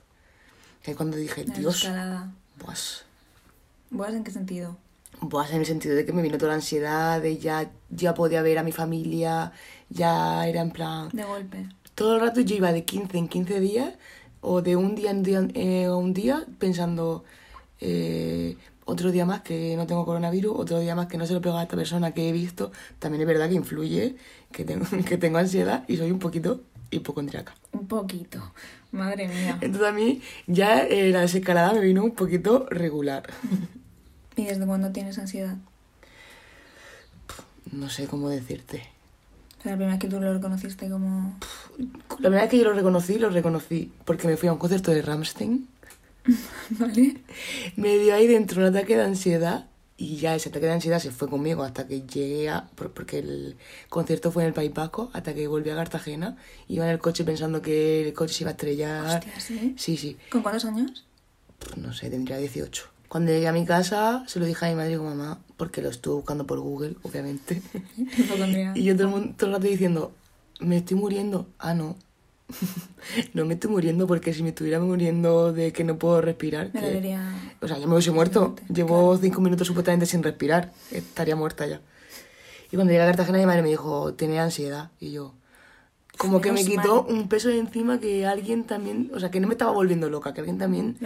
Es 0.83 0.95
cuando 0.97 1.15
dije, 1.15 1.45
La 1.45 1.53
Dios, 1.55 1.77
escalada. 1.77 2.33
pues... 2.63 3.05
¿Vos 3.91 4.09
en 4.09 4.23
qué 4.23 4.31
sentido? 4.31 4.77
Pues 5.29 5.49
en 5.51 5.61
el 5.61 5.65
sentido 5.65 5.95
de 5.95 6.05
que 6.05 6.13
me 6.13 6.21
vino 6.21 6.37
toda 6.37 6.49
la 6.49 6.55
ansiedad, 6.55 7.21
de 7.21 7.37
ya, 7.37 7.71
ya 7.89 8.13
podía 8.13 8.41
ver 8.41 8.57
a 8.59 8.63
mi 8.63 8.71
familia, 8.71 9.51
ya 9.89 10.45
era 10.47 10.61
en 10.61 10.71
plan... 10.71 11.09
De 11.13 11.23
golpe. 11.23 11.67
Todo 11.95 12.15
el 12.15 12.21
rato 12.21 12.41
yo 12.41 12.55
iba 12.55 12.71
de 12.71 12.83
15 12.85 13.17
en 13.17 13.27
15 13.27 13.59
días 13.59 13.93
o 14.41 14.61
de 14.61 14.75
un 14.75 14.95
día 14.95 15.11
en 15.11 15.23
día, 15.23 15.47
eh, 15.53 15.89
un 15.89 16.13
día 16.13 16.45
pensando 16.59 17.23
eh, 17.81 18.57
otro 18.85 19.11
día 19.11 19.25
más 19.25 19.41
que 19.41 19.75
no 19.75 19.85
tengo 19.85 20.05
coronavirus, 20.05 20.53
otro 20.57 20.79
día 20.79 20.95
más 20.95 21.07
que 21.07 21.17
no 21.17 21.25
se 21.25 21.33
lo 21.33 21.41
pego 21.41 21.57
a 21.57 21.63
esta 21.63 21.75
persona 21.75 22.11
que 22.11 22.29
he 22.29 22.31
visto. 22.31 22.71
También 22.97 23.21
es 23.21 23.27
verdad 23.27 23.49
que 23.49 23.55
influye 23.55 24.15
que 24.51 24.65
tengo, 24.65 24.85
que 25.05 25.17
tengo 25.17 25.37
ansiedad 25.37 25.83
y 25.87 25.97
soy 25.97 26.11
un 26.11 26.19
poquito 26.19 26.61
hipocondriaca. 26.91 27.53
Un 27.71 27.87
poquito. 27.87 28.53
Madre 28.91 29.27
mía. 29.27 29.57
Entonces 29.61 29.87
a 29.87 29.91
mí 29.91 30.21
ya 30.47 30.83
eh, 30.83 31.11
la 31.11 31.21
desescalada 31.21 31.73
me 31.73 31.81
vino 31.81 32.03
un 32.03 32.11
poquito 32.11 32.65
regular. 32.69 33.29
¿Y 34.35 34.45
desde 34.45 34.65
cuándo 34.65 34.91
tienes 34.91 35.19
ansiedad? 35.19 35.57
No 37.71 37.89
sé 37.89 38.07
cómo 38.07 38.29
decirte. 38.29 38.83
O 39.59 39.61
sea, 39.61 39.71
la 39.71 39.77
primera 39.77 39.91
vez 39.93 39.99
que 39.99 40.07
tú 40.07 40.19
lo 40.19 40.33
reconociste 40.33 40.89
como... 40.89 41.37
La 41.77 42.15
primera 42.17 42.41
vez 42.43 42.49
que 42.49 42.57
yo 42.57 42.63
lo 42.63 42.73
reconocí, 42.73 43.19
lo 43.19 43.29
reconocí 43.29 43.91
porque 44.05 44.27
me 44.27 44.37
fui 44.37 44.47
a 44.49 44.53
un 44.53 44.57
concierto 44.59 44.91
de 44.91 45.01
Rammstein. 45.01 45.67
¿Vale? 46.71 47.17
Me 47.75 47.97
dio 47.97 48.13
ahí 48.15 48.27
dentro 48.27 48.61
un 48.61 48.67
ataque 48.67 48.95
de 48.95 49.03
ansiedad 49.03 49.67
y 49.97 50.15
ya 50.17 50.33
ese 50.35 50.47
ataque 50.49 50.65
de 50.67 50.71
ansiedad 50.73 50.99
se 50.99 51.11
fue 51.11 51.27
conmigo 51.29 51.63
hasta 51.63 51.85
que 51.87 52.01
llegué 52.01 52.49
a... 52.49 52.69
por- 52.75 52.91
Porque 52.93 53.19
el 53.19 53.57
concierto 53.89 54.31
fue 54.31 54.43
en 54.43 54.47
el 54.47 54.53
País 54.53 54.73
Vasco, 54.73 55.09
hasta 55.13 55.33
que 55.33 55.47
volví 55.47 55.69
a 55.71 55.75
Cartagena. 55.75 56.37
Iba 56.69 56.85
en 56.85 56.91
el 56.91 56.99
coche 56.99 57.23
pensando 57.25 57.61
que 57.61 58.07
el 58.07 58.13
coche 58.13 58.33
se 58.33 58.43
iba 58.43 58.51
a 58.51 58.53
estrellar. 58.53 59.17
Hostia, 59.17 59.39
¿sí? 59.39 59.73
Sí, 59.77 59.97
sí. 59.97 60.17
¿Con 60.31 60.41
cuántos 60.41 60.63
años? 60.65 61.05
Pues 61.59 61.77
no 61.77 61.91
sé, 61.93 62.09
tendría 62.09 62.37
18. 62.37 62.89
Cuando 63.09 63.31
llegué 63.31 63.47
a 63.47 63.51
mi 63.51 63.65
casa, 63.65 64.23
se 64.27 64.39
lo 64.39 64.45
dije 64.45 64.65
a 64.65 64.69
mi 64.69 64.75
madre 64.75 64.89
y 64.89 64.93
digo, 64.93 65.03
mamá, 65.03 65.39
porque 65.57 65.81
lo 65.81 65.89
estuve 65.89 66.15
buscando 66.15 66.45
por 66.45 66.59
Google, 66.59 66.95
obviamente. 67.03 67.61
Y 68.75 68.83
yo 68.83 68.95
todo 68.95 69.07
el, 69.07 69.09
mundo, 69.13 69.33
todo 69.35 69.47
el 69.49 69.55
rato 69.55 69.67
diciendo, 69.67 70.11
me 70.59 70.77
estoy 70.77 70.95
muriendo. 70.95 71.47
Ah, 71.57 71.73
no. 71.73 71.95
no 73.33 73.45
me 73.45 73.55
estoy 73.55 73.71
muriendo 73.71 74.07
porque 74.07 74.33
si 74.33 74.43
me 74.43 74.49
estuviera 74.49 74.79
muriendo 74.79 75.51
de 75.53 75.73
que 75.73 75.83
no 75.83 75.97
puedo 75.97 76.21
respirar. 76.21 76.69
Me 76.73 76.79
que- 76.79 76.87
debería... 76.87 77.33
O 77.61 77.67
sea, 77.67 77.77
ya 77.77 77.87
me 77.87 77.93
hubiese 77.93 78.11
muerto. 78.11 78.55
Llevo 78.71 79.17
cinco 79.17 79.41
minutos 79.41 79.67
supuestamente 79.67 80.05
sin 80.05 80.21
respirar. 80.23 80.71
Estaría 80.91 81.35
muerta 81.35 81.65
ya. 81.65 81.81
Y 82.71 82.75
cuando 82.75 82.91
llegué 82.91 83.03
a 83.03 83.07
Cartagena, 83.07 83.39
mi 83.39 83.45
madre 83.47 83.63
me 83.63 83.69
dijo, 83.69 84.13
tenía 84.13 84.43
ansiedad. 84.43 84.91
Y 84.99 85.11
yo, 85.11 85.33
como 86.17 86.41
que 86.41 86.51
me 86.51 86.63
quitó 86.63 87.03
un 87.03 87.27
peso 87.27 87.49
de 87.49 87.57
encima 87.57 87.99
que 87.99 88.27
alguien 88.27 88.65
también, 88.65 89.09
o 89.15 89.19
sea, 89.19 89.31
que 89.31 89.39
no 89.39 89.47
me 89.47 89.55
estaba 89.55 89.71
volviendo 89.71 90.09
loca, 90.09 90.33
que 90.33 90.41
alguien 90.41 90.59
también 90.59 90.97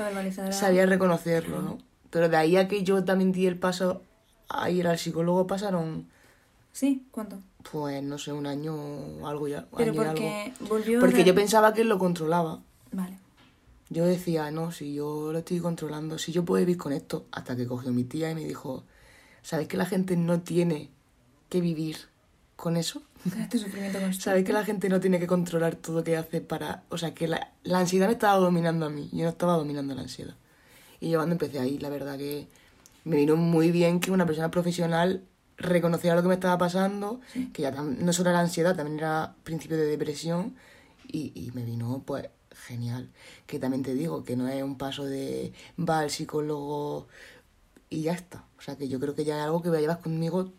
sabía 0.51 0.86
reconocerlo, 0.86 1.62
¿no? 1.62 1.77
Pero 2.13 2.29
de 2.29 2.38
ahí 2.38 2.58
a 2.58 2.67
que 2.67 2.84
yo 2.84 3.03
también 3.03 3.32
di 3.32 3.48
el 3.48 3.58
paso 3.58 4.03
a 4.48 4.70
ir 4.70 4.86
al 4.88 5.00
psicólogo 5.00 5.48
pasaron, 5.48 6.05
¿Sí? 6.72 7.08
¿Cuánto? 7.10 7.39
pues, 7.72 8.03
no 8.03 8.20
sé, 8.20 8.32
un 8.32 8.46
año 8.46 8.75
o 8.75 9.27
algo 9.27 9.48
ya. 9.48 9.65
Pero 9.75 9.93
porque 9.96 10.53
algo. 10.55 10.67
volvió... 10.70 11.00
Porque 11.00 11.24
yo 11.24 11.34
pensaba 11.34 11.74
que 11.74 11.82
él 11.82 11.89
lo 11.89 11.98
controlaba. 11.98 12.62
Vale. 12.91 13.17
Yo 13.89 14.05
decía, 14.05 14.51
no, 14.51 14.72
si 14.72 14.93
yo 14.93 15.32
lo 15.32 15.39
estoy 15.39 15.60
controlando, 15.60 16.20
si 16.20 16.32
yo 16.32 16.46
puedo 16.46 16.60
vivir 16.60 16.77
con 16.77 16.93
esto, 16.93 17.25
hasta 17.32 17.55
que 17.55 17.65
cogió 17.65 17.91
mi 17.91 18.03
tía 18.03 18.29
y 18.29 18.36
me 18.36 18.43
dijo, 18.43 18.84
¿sabes 19.41 19.67
que 19.67 19.77
la 19.77 19.88
gente 19.88 20.15
no 20.15 20.41
tiene 20.41 20.91
que 21.50 21.62
vivir 21.62 21.98
con 22.55 22.77
eso? 22.77 23.01
Este 23.25 23.58
sufrimiento. 23.58 23.98
¿Sabes 24.20 24.43
que 24.43 24.53
la 24.53 24.63
gente 24.63 24.88
no 24.88 25.00
tiene 25.00 25.20
que 25.20 25.25
controlar 25.25 25.77
todo 25.77 25.98
lo 25.98 26.03
que 26.03 26.15
hace 26.15 26.41
para... 26.41 26.84
O 26.89 26.98
sea, 27.00 27.15
que 27.15 27.27
la, 27.27 27.53
la 27.63 27.79
ansiedad 27.79 28.05
me 28.05 28.13
estaba 28.13 28.38
dominando 28.38 28.86
a 28.86 28.89
mí, 28.89 29.10
yo 29.12 29.24
no 29.24 29.29
estaba 29.29 29.58
dominando 29.58 29.96
la 29.96 30.01
ansiedad. 30.01 30.36
Y 31.03 31.10
yo 31.10 31.19
cuando 31.19 31.33
empecé 31.33 31.60
ahí, 31.60 31.77
la 31.79 31.89
verdad 31.89 32.17
que 32.17 32.48
me 33.03 33.17
vino 33.17 33.36
muy 33.36 33.72
bien 33.72 34.00
que 34.00 34.10
una 34.10 34.25
persona 34.25 34.50
profesional 34.50 35.25
reconociera 35.57 36.15
lo 36.15 36.22
que 36.22 36.29
me 36.29 36.33
estaba 36.36 36.57
pasando, 36.57 37.19
que 37.51 37.62
ya 37.62 37.72
no 37.72 38.13
solo 38.13 38.29
era 38.29 38.39
ansiedad, 38.39 38.74
también 38.74 39.00
era 39.00 39.36
principio 39.43 39.75
de 39.75 39.86
depresión, 39.86 40.55
y, 41.05 41.33
y 41.36 41.51
me 41.51 41.65
vino 41.65 42.01
pues 42.05 42.29
genial. 42.53 43.10
Que 43.48 43.60
también 43.60 43.83
te 43.83 43.93
digo 43.95 44.24
que 44.24 44.38
no 44.38 44.48
es 44.48 44.63
un 44.63 44.77
paso 44.77 45.03
de 45.03 45.51
va 45.77 46.00
al 46.00 46.10
psicólogo 46.10 47.10
y 47.89 48.03
ya 48.03 48.13
está. 48.13 48.45
O 48.57 48.62
sea 48.62 48.77
que 48.77 48.88
yo 48.88 48.98
creo 49.01 49.13
que 49.13 49.25
ya 49.25 49.39
es 49.39 49.43
algo 49.43 49.62
que 49.62 49.72
me 49.72 49.81
llevas 49.81 49.98
conmigo 49.98 50.53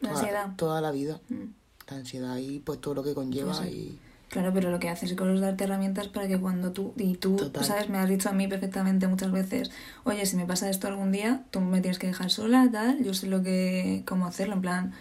La 0.00 0.10
toda, 0.10 0.20
ansiedad. 0.20 0.56
toda 0.56 0.80
la 0.82 0.90
vida. 0.90 1.18
Mm. 1.30 1.44
La 1.88 1.96
ansiedad 1.96 2.36
y 2.36 2.58
pues 2.58 2.78
todo 2.78 2.92
lo 2.92 3.02
que 3.02 3.14
conlleva 3.14 3.54
sí. 3.54 3.68
y... 3.68 3.98
Claro, 4.28 4.52
pero 4.52 4.70
lo 4.70 4.78
que 4.78 4.90
hace 4.90 5.06
el 5.06 5.10
psicólogo 5.10 5.36
es 5.36 5.40
darte 5.40 5.64
herramientas 5.64 6.08
para 6.08 6.28
que 6.28 6.38
cuando 6.38 6.72
tú, 6.72 6.92
y 6.96 7.14
tú, 7.16 7.36
Total. 7.36 7.64
¿sabes? 7.64 7.88
Me 7.88 7.96
has 7.98 8.08
dicho 8.10 8.28
a 8.28 8.32
mí 8.32 8.46
perfectamente 8.46 9.06
muchas 9.08 9.32
veces, 9.32 9.70
oye, 10.04 10.26
si 10.26 10.36
me 10.36 10.44
pasa 10.44 10.68
esto 10.68 10.86
algún 10.86 11.12
día, 11.12 11.44
tú 11.50 11.60
me 11.60 11.80
tienes 11.80 11.98
que 11.98 12.08
dejar 12.08 12.30
sola, 12.30 12.68
tal, 12.70 13.02
yo 13.02 13.14
sé 13.14 13.26
lo 13.26 13.42
que, 13.42 14.02
cómo 14.06 14.26
hacerlo, 14.26 14.54
en 14.56 14.60
plan, 14.60 14.92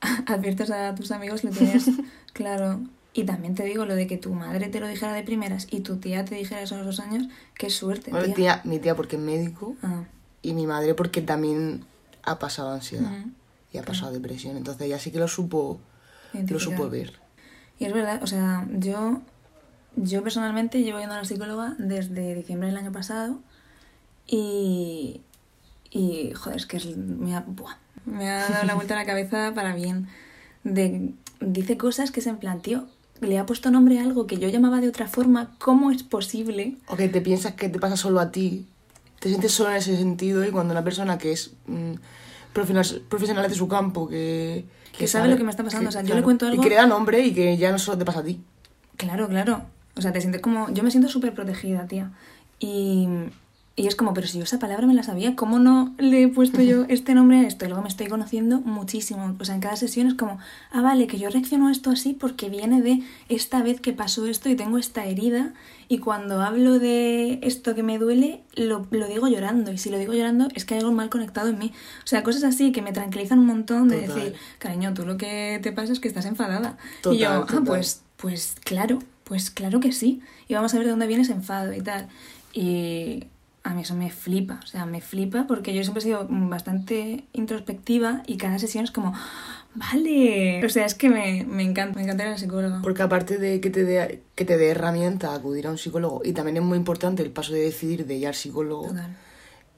adviertes 0.26 0.70
a 0.70 0.94
tus 0.94 1.12
amigos, 1.12 1.44
lo 1.44 1.50
tienes 1.50 1.88
claro. 2.32 2.80
Y 3.16 3.22
también 3.22 3.54
te 3.54 3.62
digo 3.62 3.84
lo 3.86 3.94
de 3.94 4.08
que 4.08 4.16
tu 4.18 4.34
madre 4.34 4.68
te 4.70 4.80
lo 4.80 4.88
dijera 4.88 5.12
de 5.12 5.22
primeras 5.22 5.68
y 5.70 5.80
tu 5.80 5.98
tía 5.98 6.24
te 6.24 6.34
dijera 6.34 6.60
eso 6.62 6.74
a 6.74 6.78
los 6.78 6.86
dos 6.86 6.98
años, 7.00 7.28
qué 7.56 7.70
suerte, 7.70 8.10
Bueno, 8.10 8.26
tía. 8.26 8.34
tía- 8.34 8.60
mi 8.64 8.80
tía 8.80 8.96
porque 8.96 9.14
es 9.14 9.22
médico 9.22 9.76
Ah, 9.84 10.02
y 10.42 10.52
mi 10.52 10.66
madre 10.66 10.94
porque 10.94 11.22
también 11.22 11.84
ha 12.24 12.40
pasado 12.40 12.72
ansiedad 12.72 13.08
Ujú. 13.20 13.30
y 13.72 13.78
ha 13.78 13.84
pasado 13.84 14.10
depresión. 14.10 14.56
Entonces 14.56 14.82
ella 14.84 14.98
sí 14.98 15.12
que 15.12 15.20
lo 15.20 15.28
supo, 15.28 15.80
lo 16.32 16.58
supo 16.58 16.90
ver. 16.90 17.20
Y 17.78 17.84
es 17.86 17.92
verdad, 17.92 18.22
o 18.22 18.26
sea, 18.26 18.66
yo, 18.78 19.20
yo 19.96 20.22
personalmente 20.22 20.82
llevo 20.82 20.98
yendo 21.00 21.14
a 21.14 21.18
la 21.18 21.24
psicóloga 21.24 21.74
desde 21.78 22.34
diciembre 22.34 22.68
del 22.68 22.76
año 22.78 22.92
pasado 22.92 23.38
y, 24.26 25.20
y 25.90 26.32
joder, 26.34 26.56
es 26.58 26.66
que 26.66 26.76
es- 26.78 26.96
me, 26.96 27.34
ha, 27.36 27.44
me 28.06 28.30
ha 28.30 28.48
dado 28.48 28.64
la 28.64 28.74
vuelta 28.74 28.94
a 28.94 28.98
la 28.98 29.04
cabeza 29.06 29.52
para 29.54 29.74
bien. 29.74 30.08
De, 30.62 31.12
dice 31.40 31.76
cosas 31.76 32.10
que 32.10 32.20
es 32.20 32.26
en 32.26 32.38
plan, 32.38 32.62
tío, 32.62 32.86
le 33.20 33.38
ha 33.38 33.46
puesto 33.46 33.70
nombre 33.70 33.98
a 33.98 34.02
algo 34.02 34.26
que 34.26 34.38
yo 34.38 34.48
llamaba 34.48 34.80
de 34.80 34.88
otra 34.88 35.06
forma, 35.08 35.54
¿cómo 35.58 35.90
es 35.90 36.02
posible? 36.02 36.76
O 36.88 36.96
que 36.96 37.08
te 37.08 37.20
piensas 37.20 37.54
que 37.54 37.68
te 37.68 37.78
pasa 37.78 37.96
solo 37.96 38.20
a 38.20 38.30
ti, 38.30 38.66
te 39.20 39.28
sientes 39.28 39.52
solo 39.52 39.70
en 39.70 39.76
ese 39.76 39.96
sentido 39.96 40.44
y 40.44 40.50
cuando 40.50 40.72
una 40.72 40.84
persona 40.84 41.18
que 41.18 41.32
es 41.32 41.52
mm, 41.66 41.94
profesional, 42.54 43.02
profesional 43.10 43.48
de 43.48 43.54
su 43.54 43.68
campo, 43.68 44.08
que, 44.08 44.64
Que 44.96 45.06
sabe 45.06 45.28
lo 45.28 45.36
que 45.36 45.44
me 45.44 45.50
está 45.50 45.62
pasando, 45.62 45.90
o 45.90 45.92
sea, 45.92 46.02
yo 46.02 46.14
le 46.14 46.22
cuento 46.22 46.46
algo- 46.46 46.60
Y 46.60 46.64
que 46.64 46.70
le 46.70 46.76
da 46.76 46.86
nombre 46.86 47.20
y 47.20 47.34
que 47.34 47.56
ya 47.58 47.70
no 47.70 47.78
solo 47.78 47.98
te 47.98 48.04
pasa 48.06 48.20
a 48.20 48.24
ti. 48.24 48.40
Claro, 48.96 49.28
claro. 49.28 49.62
O 49.96 50.00
sea, 50.00 50.12
te 50.12 50.20
sientes 50.20 50.40
como... 50.40 50.70
Yo 50.70 50.82
me 50.82 50.90
siento 50.90 51.08
súper 51.10 51.34
protegida, 51.34 51.86
tía. 51.86 52.12
Y, 52.60 53.08
y 53.76 53.88
es 53.88 53.96
como, 53.96 54.14
pero 54.14 54.28
si 54.28 54.38
yo 54.38 54.44
esa 54.44 54.60
palabra 54.60 54.86
me 54.86 54.94
la 54.94 55.02
sabía, 55.02 55.34
¿cómo 55.34 55.58
no 55.58 55.94
le 55.98 56.22
he 56.22 56.28
puesto 56.28 56.62
yo 56.62 56.84
este 56.88 57.14
nombre 57.14 57.38
a 57.38 57.42
esto? 57.42 57.64
Y 57.64 57.68
luego 57.68 57.82
me 57.82 57.88
estoy 57.88 58.06
conociendo 58.06 58.60
muchísimo. 58.60 59.34
O 59.40 59.44
sea, 59.44 59.56
en 59.56 59.60
cada 59.60 59.74
sesión 59.74 60.06
es 60.06 60.14
como, 60.14 60.38
ah, 60.70 60.80
vale, 60.80 61.08
que 61.08 61.18
yo 61.18 61.28
reacciono 61.28 61.66
a 61.66 61.72
esto 61.72 61.90
así 61.90 62.12
porque 62.12 62.48
viene 62.48 62.82
de 62.82 63.02
esta 63.28 63.62
vez 63.62 63.80
que 63.80 63.92
pasó 63.92 64.26
esto 64.26 64.48
y 64.48 64.54
tengo 64.54 64.78
esta 64.78 65.06
herida. 65.06 65.54
Y 65.88 65.98
cuando 65.98 66.40
hablo 66.40 66.78
de 66.78 67.40
esto 67.42 67.74
que 67.74 67.82
me 67.82 67.98
duele, 67.98 68.42
lo, 68.54 68.86
lo 68.90 69.08
digo 69.08 69.26
llorando. 69.26 69.72
Y 69.72 69.78
si 69.78 69.90
lo 69.90 69.98
digo 69.98 70.12
llorando, 70.12 70.48
es 70.54 70.64
que 70.64 70.74
hay 70.74 70.80
algo 70.80 70.92
mal 70.92 71.10
conectado 71.10 71.48
en 71.48 71.58
mí. 71.58 71.72
O 72.04 72.06
sea, 72.06 72.22
cosas 72.22 72.44
así 72.44 72.70
que 72.70 72.80
me 72.80 72.92
tranquilizan 72.92 73.40
un 73.40 73.46
montón 73.46 73.88
de 73.88 74.02
Total. 74.02 74.14
decir, 74.14 74.34
cariño, 74.58 74.94
tú 74.94 75.04
lo 75.04 75.16
que 75.16 75.58
te 75.62 75.72
pasa 75.72 75.92
es 75.92 75.98
que 75.98 76.06
estás 76.06 76.26
enfadada. 76.26 76.78
Total, 77.02 77.16
y 77.16 77.20
yo, 77.20 77.30
ah, 77.30 77.40
total. 77.40 77.64
pues 77.64 78.04
pues 78.16 78.56
claro, 78.64 79.00
pues 79.24 79.50
claro 79.50 79.80
que 79.80 79.92
sí. 79.92 80.22
Y 80.48 80.54
vamos 80.54 80.72
a 80.72 80.78
ver 80.78 80.86
de 80.86 80.90
dónde 80.92 81.06
viene 81.06 81.24
ese 81.24 81.32
enfado 81.32 81.74
y 81.74 81.82
tal. 81.82 82.08
Y 82.54 83.24
a 83.66 83.72
mí 83.72 83.80
eso 83.80 83.94
me 83.94 84.10
flipa, 84.10 84.60
o 84.62 84.66
sea, 84.66 84.84
me 84.84 85.00
flipa 85.00 85.46
porque 85.48 85.74
yo 85.74 85.82
siempre 85.82 86.00
he 86.00 86.04
sido 86.04 86.26
bastante 86.28 87.24
introspectiva 87.32 88.22
y 88.26 88.36
cada 88.36 88.58
sesión 88.58 88.84
es 88.84 88.90
como, 88.90 89.14
vale. 89.74 90.64
O 90.64 90.68
sea, 90.68 90.84
es 90.84 90.94
que 90.94 91.08
me, 91.08 91.44
me 91.48 91.62
encanta, 91.62 91.96
me 91.96 92.04
encanta 92.04 92.24
ir 92.24 92.28
a 92.28 92.32
la 92.32 92.38
psicóloga. 92.38 92.80
Porque 92.82 93.02
aparte 93.02 93.38
de 93.38 93.60
que 93.62 93.70
te 93.70 93.84
dé 93.84 94.22
que 94.34 94.44
te 94.44 94.58
dé 94.58 94.68
herramienta 94.68 95.32
a 95.32 95.36
acudir 95.36 95.66
a 95.66 95.70
un 95.70 95.78
psicólogo, 95.78 96.20
y 96.24 96.32
también 96.32 96.58
es 96.58 96.62
muy 96.62 96.76
importante 96.76 97.22
el 97.22 97.30
paso 97.30 97.54
de 97.54 97.60
decidir 97.60 98.06
de 98.06 98.14
ir 98.16 98.26
al 98.26 98.34
psicólogo, 98.34 98.88
Total. 98.88 99.16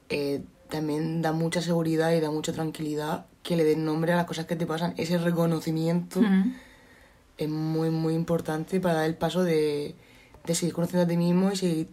eh, 0.08 0.42
también 0.68 1.22
da 1.22 1.30
mucha 1.30 1.62
seguridad 1.62 2.10
y 2.12 2.18
da 2.18 2.32
mucha 2.32 2.52
tranquilidad 2.52 3.26
que 3.44 3.54
le 3.56 3.62
den 3.62 3.84
nombre 3.84 4.12
a 4.12 4.16
las 4.16 4.26
cosas 4.26 4.46
que 4.46 4.56
te 4.56 4.66
pasan. 4.66 4.94
Ese 4.96 5.16
reconocimiento 5.18 6.20
es 7.38 7.48
muy, 7.48 7.90
muy 7.90 8.14
importante 8.14 8.80
para 8.80 8.94
dar 8.94 9.04
el 9.06 9.14
paso 9.14 9.44
de, 9.44 9.94
de 10.44 10.54
seguir 10.56 10.74
conociendo 10.74 11.04
a 11.04 11.06
ti 11.08 11.16
mismo 11.16 11.52
y 11.52 11.56
seguir 11.56 11.88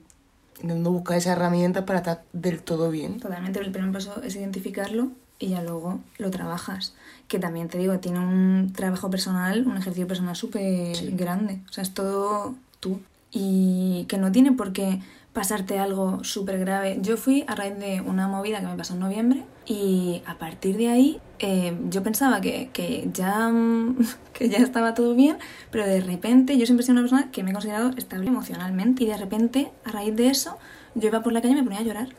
intentando 0.63 0.91
buscar 0.91 1.17
esas 1.17 1.33
herramientas 1.37 1.83
para 1.83 1.99
estar 1.99 2.23
del 2.33 2.61
todo 2.61 2.89
bien. 2.89 3.19
Totalmente, 3.19 3.59
el 3.59 3.71
primer 3.71 3.91
paso 3.91 4.21
es 4.23 4.35
identificarlo 4.35 5.09
y 5.37 5.49
ya 5.49 5.61
luego 5.61 5.99
lo 6.17 6.31
trabajas. 6.31 6.93
Que 7.27 7.37
también 7.37 7.67
te 7.67 7.77
digo, 7.77 7.99
tiene 7.99 8.19
un 8.19 8.71
trabajo 8.73 9.09
personal, 9.09 9.67
un 9.67 9.77
ejercicio 9.77 10.07
personal 10.07 10.35
súper 10.35 10.95
Sí. 10.95 11.11
grande. 11.11 11.59
O 11.69 11.73
sea, 11.73 11.83
es 11.83 11.93
todo 11.93 12.55
tú. 12.79 12.99
Y 13.31 14.05
que 14.07 14.17
no 14.17 14.31
tiene 14.31 14.51
por 14.53 14.73
qué 14.73 15.01
pasarte 15.33 15.79
algo 15.79 16.23
súper 16.23 16.59
grave. 16.59 16.99
Yo 17.01 17.17
fui 17.17 17.43
a 17.47 17.55
raíz 17.55 17.77
de 17.77 18.01
una 18.01 18.27
movida 18.27 18.59
que 18.59 18.67
me 18.67 18.77
pasó 18.77 18.93
en 18.93 18.99
noviembre 18.99 19.43
y 19.65 20.21
a 20.27 20.37
partir 20.37 20.77
de 20.77 20.89
ahí 20.89 21.19
eh, 21.39 21.75
yo 21.89 22.03
pensaba 22.03 22.39
que, 22.39 22.69
que 22.71 23.09
ya, 23.11 23.49
mm, 23.49 23.97
que 24.33 24.49
ya 24.49 24.59
estaba 24.59 24.93
todo 24.93 25.15
bien, 25.15 25.37
pero 25.71 25.85
de 25.85 26.01
repente 26.01 26.57
yo 26.57 26.65
siempre 26.65 26.83
he 26.83 26.85
sido 26.85 26.93
una 26.93 27.01
persona 27.01 27.31
que 27.31 27.43
me 27.43 27.49
he 27.49 27.53
considerado 27.53 27.89
estable 27.97 28.27
emocionalmente 28.29 29.03
y 29.03 29.07
de 29.07 29.17
repente 29.17 29.71
a 29.83 29.91
raíz 29.91 30.15
de 30.15 30.27
eso 30.27 30.57
yo 30.95 31.07
iba 31.07 31.23
por 31.23 31.33
la 31.33 31.41
calle 31.41 31.53
y 31.53 31.57
me 31.57 31.63
ponía 31.63 31.79
a 31.79 31.83
llorar. 31.83 32.09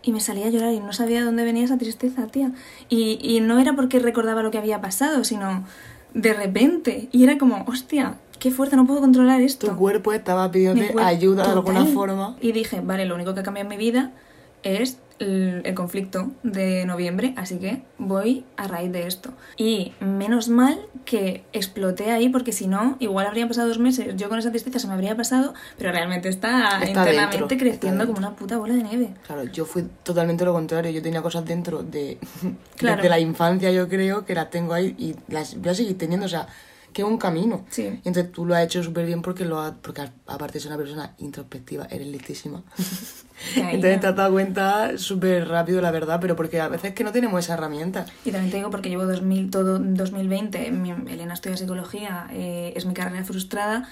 Y 0.00 0.12
me 0.12 0.20
salía 0.20 0.46
a 0.46 0.50
llorar 0.50 0.72
y 0.72 0.80
no 0.80 0.92
sabía 0.92 1.18
de 1.18 1.24
dónde 1.24 1.42
venía 1.44 1.64
esa 1.64 1.76
tristeza, 1.76 2.28
tía. 2.28 2.52
Y, 2.88 3.18
y 3.20 3.40
no 3.40 3.58
era 3.58 3.74
porque 3.74 3.98
recordaba 3.98 4.44
lo 4.44 4.50
que 4.52 4.58
había 4.58 4.80
pasado, 4.80 5.24
sino 5.24 5.64
de 6.14 6.34
repente. 6.34 7.08
Y 7.10 7.24
era 7.24 7.36
como, 7.36 7.64
hostia, 7.66 8.16
qué 8.38 8.50
fuerte, 8.50 8.76
no 8.76 8.86
puedo 8.86 9.00
controlar 9.00 9.40
esto. 9.40 9.66
Tu 9.68 9.76
cuerpo 9.76 10.12
estaba 10.12 10.50
pidiéndote 10.50 10.92
cuerpo- 10.92 11.06
ayuda 11.08 11.44
de 11.44 11.52
alguna 11.52 11.84
forma. 11.86 12.36
Y 12.40 12.52
dije, 12.52 12.80
vale, 12.80 13.04
lo 13.06 13.14
único 13.14 13.34
que 13.34 13.40
ha 13.40 13.42
cambiado 13.42 13.70
en 13.70 13.76
mi 13.78 13.82
vida 13.82 14.12
es 14.62 14.98
el, 15.20 15.62
el 15.64 15.74
conflicto 15.74 16.30
de 16.44 16.84
noviembre, 16.86 17.34
así 17.36 17.58
que 17.58 17.82
voy 17.98 18.44
a 18.56 18.68
raíz 18.68 18.92
de 18.92 19.06
esto. 19.08 19.30
Y 19.56 19.92
menos 20.00 20.48
mal 20.48 20.78
que 21.04 21.42
exploté 21.52 22.12
ahí, 22.12 22.28
porque 22.28 22.52
si 22.52 22.68
no, 22.68 22.96
igual 23.00 23.26
habrían 23.26 23.48
pasado 23.48 23.66
dos 23.66 23.78
meses, 23.80 24.14
yo 24.16 24.28
con 24.28 24.38
esa 24.38 24.50
tristeza 24.50 24.78
se 24.78 24.86
me 24.86 24.92
habría 24.94 25.16
pasado, 25.16 25.54
pero 25.76 25.90
realmente 25.90 26.28
está, 26.28 26.78
Está 26.78 26.88
internamente 26.88 27.38
dentro, 27.38 27.58
creciendo 27.58 28.04
está 28.04 28.06
como 28.06 28.18
una 28.18 28.36
puta 28.36 28.58
bola 28.58 28.74
de 28.74 28.82
nieve. 28.84 29.10
Claro, 29.26 29.42
yo 29.44 29.64
fui 29.64 29.84
totalmente 30.04 30.44
lo 30.44 30.52
contrario. 30.52 30.92
Yo 30.92 31.02
tenía 31.02 31.20
cosas 31.22 31.44
dentro 31.44 31.82
de 31.82 32.18
Claro. 32.76 32.96
desde 32.96 33.08
la 33.08 33.18
infancia, 33.18 33.72
yo 33.72 33.88
creo, 33.88 34.24
que 34.24 34.34
las 34.36 34.50
tengo 34.50 34.72
ahí 34.74 34.94
y 34.98 35.16
las 35.32 35.56
voy 35.60 35.70
a 35.70 35.74
seguir 35.74 35.98
teniendo. 35.98 36.26
O 36.26 36.28
sea, 36.28 36.46
que 36.92 37.02
es 37.02 37.08
un 37.08 37.18
camino. 37.18 37.64
Sí. 37.70 37.82
Y 37.82 38.08
entonces 38.08 38.32
tú 38.32 38.44
lo 38.46 38.54
has 38.54 38.64
hecho 38.64 38.82
súper 38.82 39.06
bien 39.06 39.22
porque 39.22 39.44
lo 39.44 39.60
has, 39.60 39.72
porque 39.82 40.02
aparte 40.26 40.54
de 40.54 40.60
ser 40.60 40.70
una 40.72 40.78
persona 40.78 41.14
introspectiva, 41.18 41.86
eres 41.90 42.06
listísima. 42.08 42.62
Entonces 43.56 44.00
te 44.00 44.06
has 44.08 44.16
dado 44.16 44.32
cuenta 44.32 44.98
súper 44.98 45.46
rápido, 45.46 45.80
la 45.80 45.92
verdad, 45.92 46.18
pero 46.20 46.34
porque 46.34 46.60
a 46.60 46.66
veces 46.68 46.92
que 46.92 47.04
no 47.04 47.12
tenemos 47.12 47.44
esa 47.44 47.54
herramienta. 47.54 48.04
Y 48.24 48.32
también 48.32 48.50
te 48.50 48.56
digo 48.56 48.70
porque 48.70 48.88
llevo 48.88 49.06
2000, 49.06 49.50
todo 49.50 49.78
2020, 49.78 50.72
mi- 50.72 50.90
Elena 50.90 51.34
estudia 51.34 51.56
psicología, 51.56 52.26
eh, 52.32 52.72
es 52.74 52.84
mi 52.84 52.94
carrera 52.94 53.24
frustrada, 53.24 53.88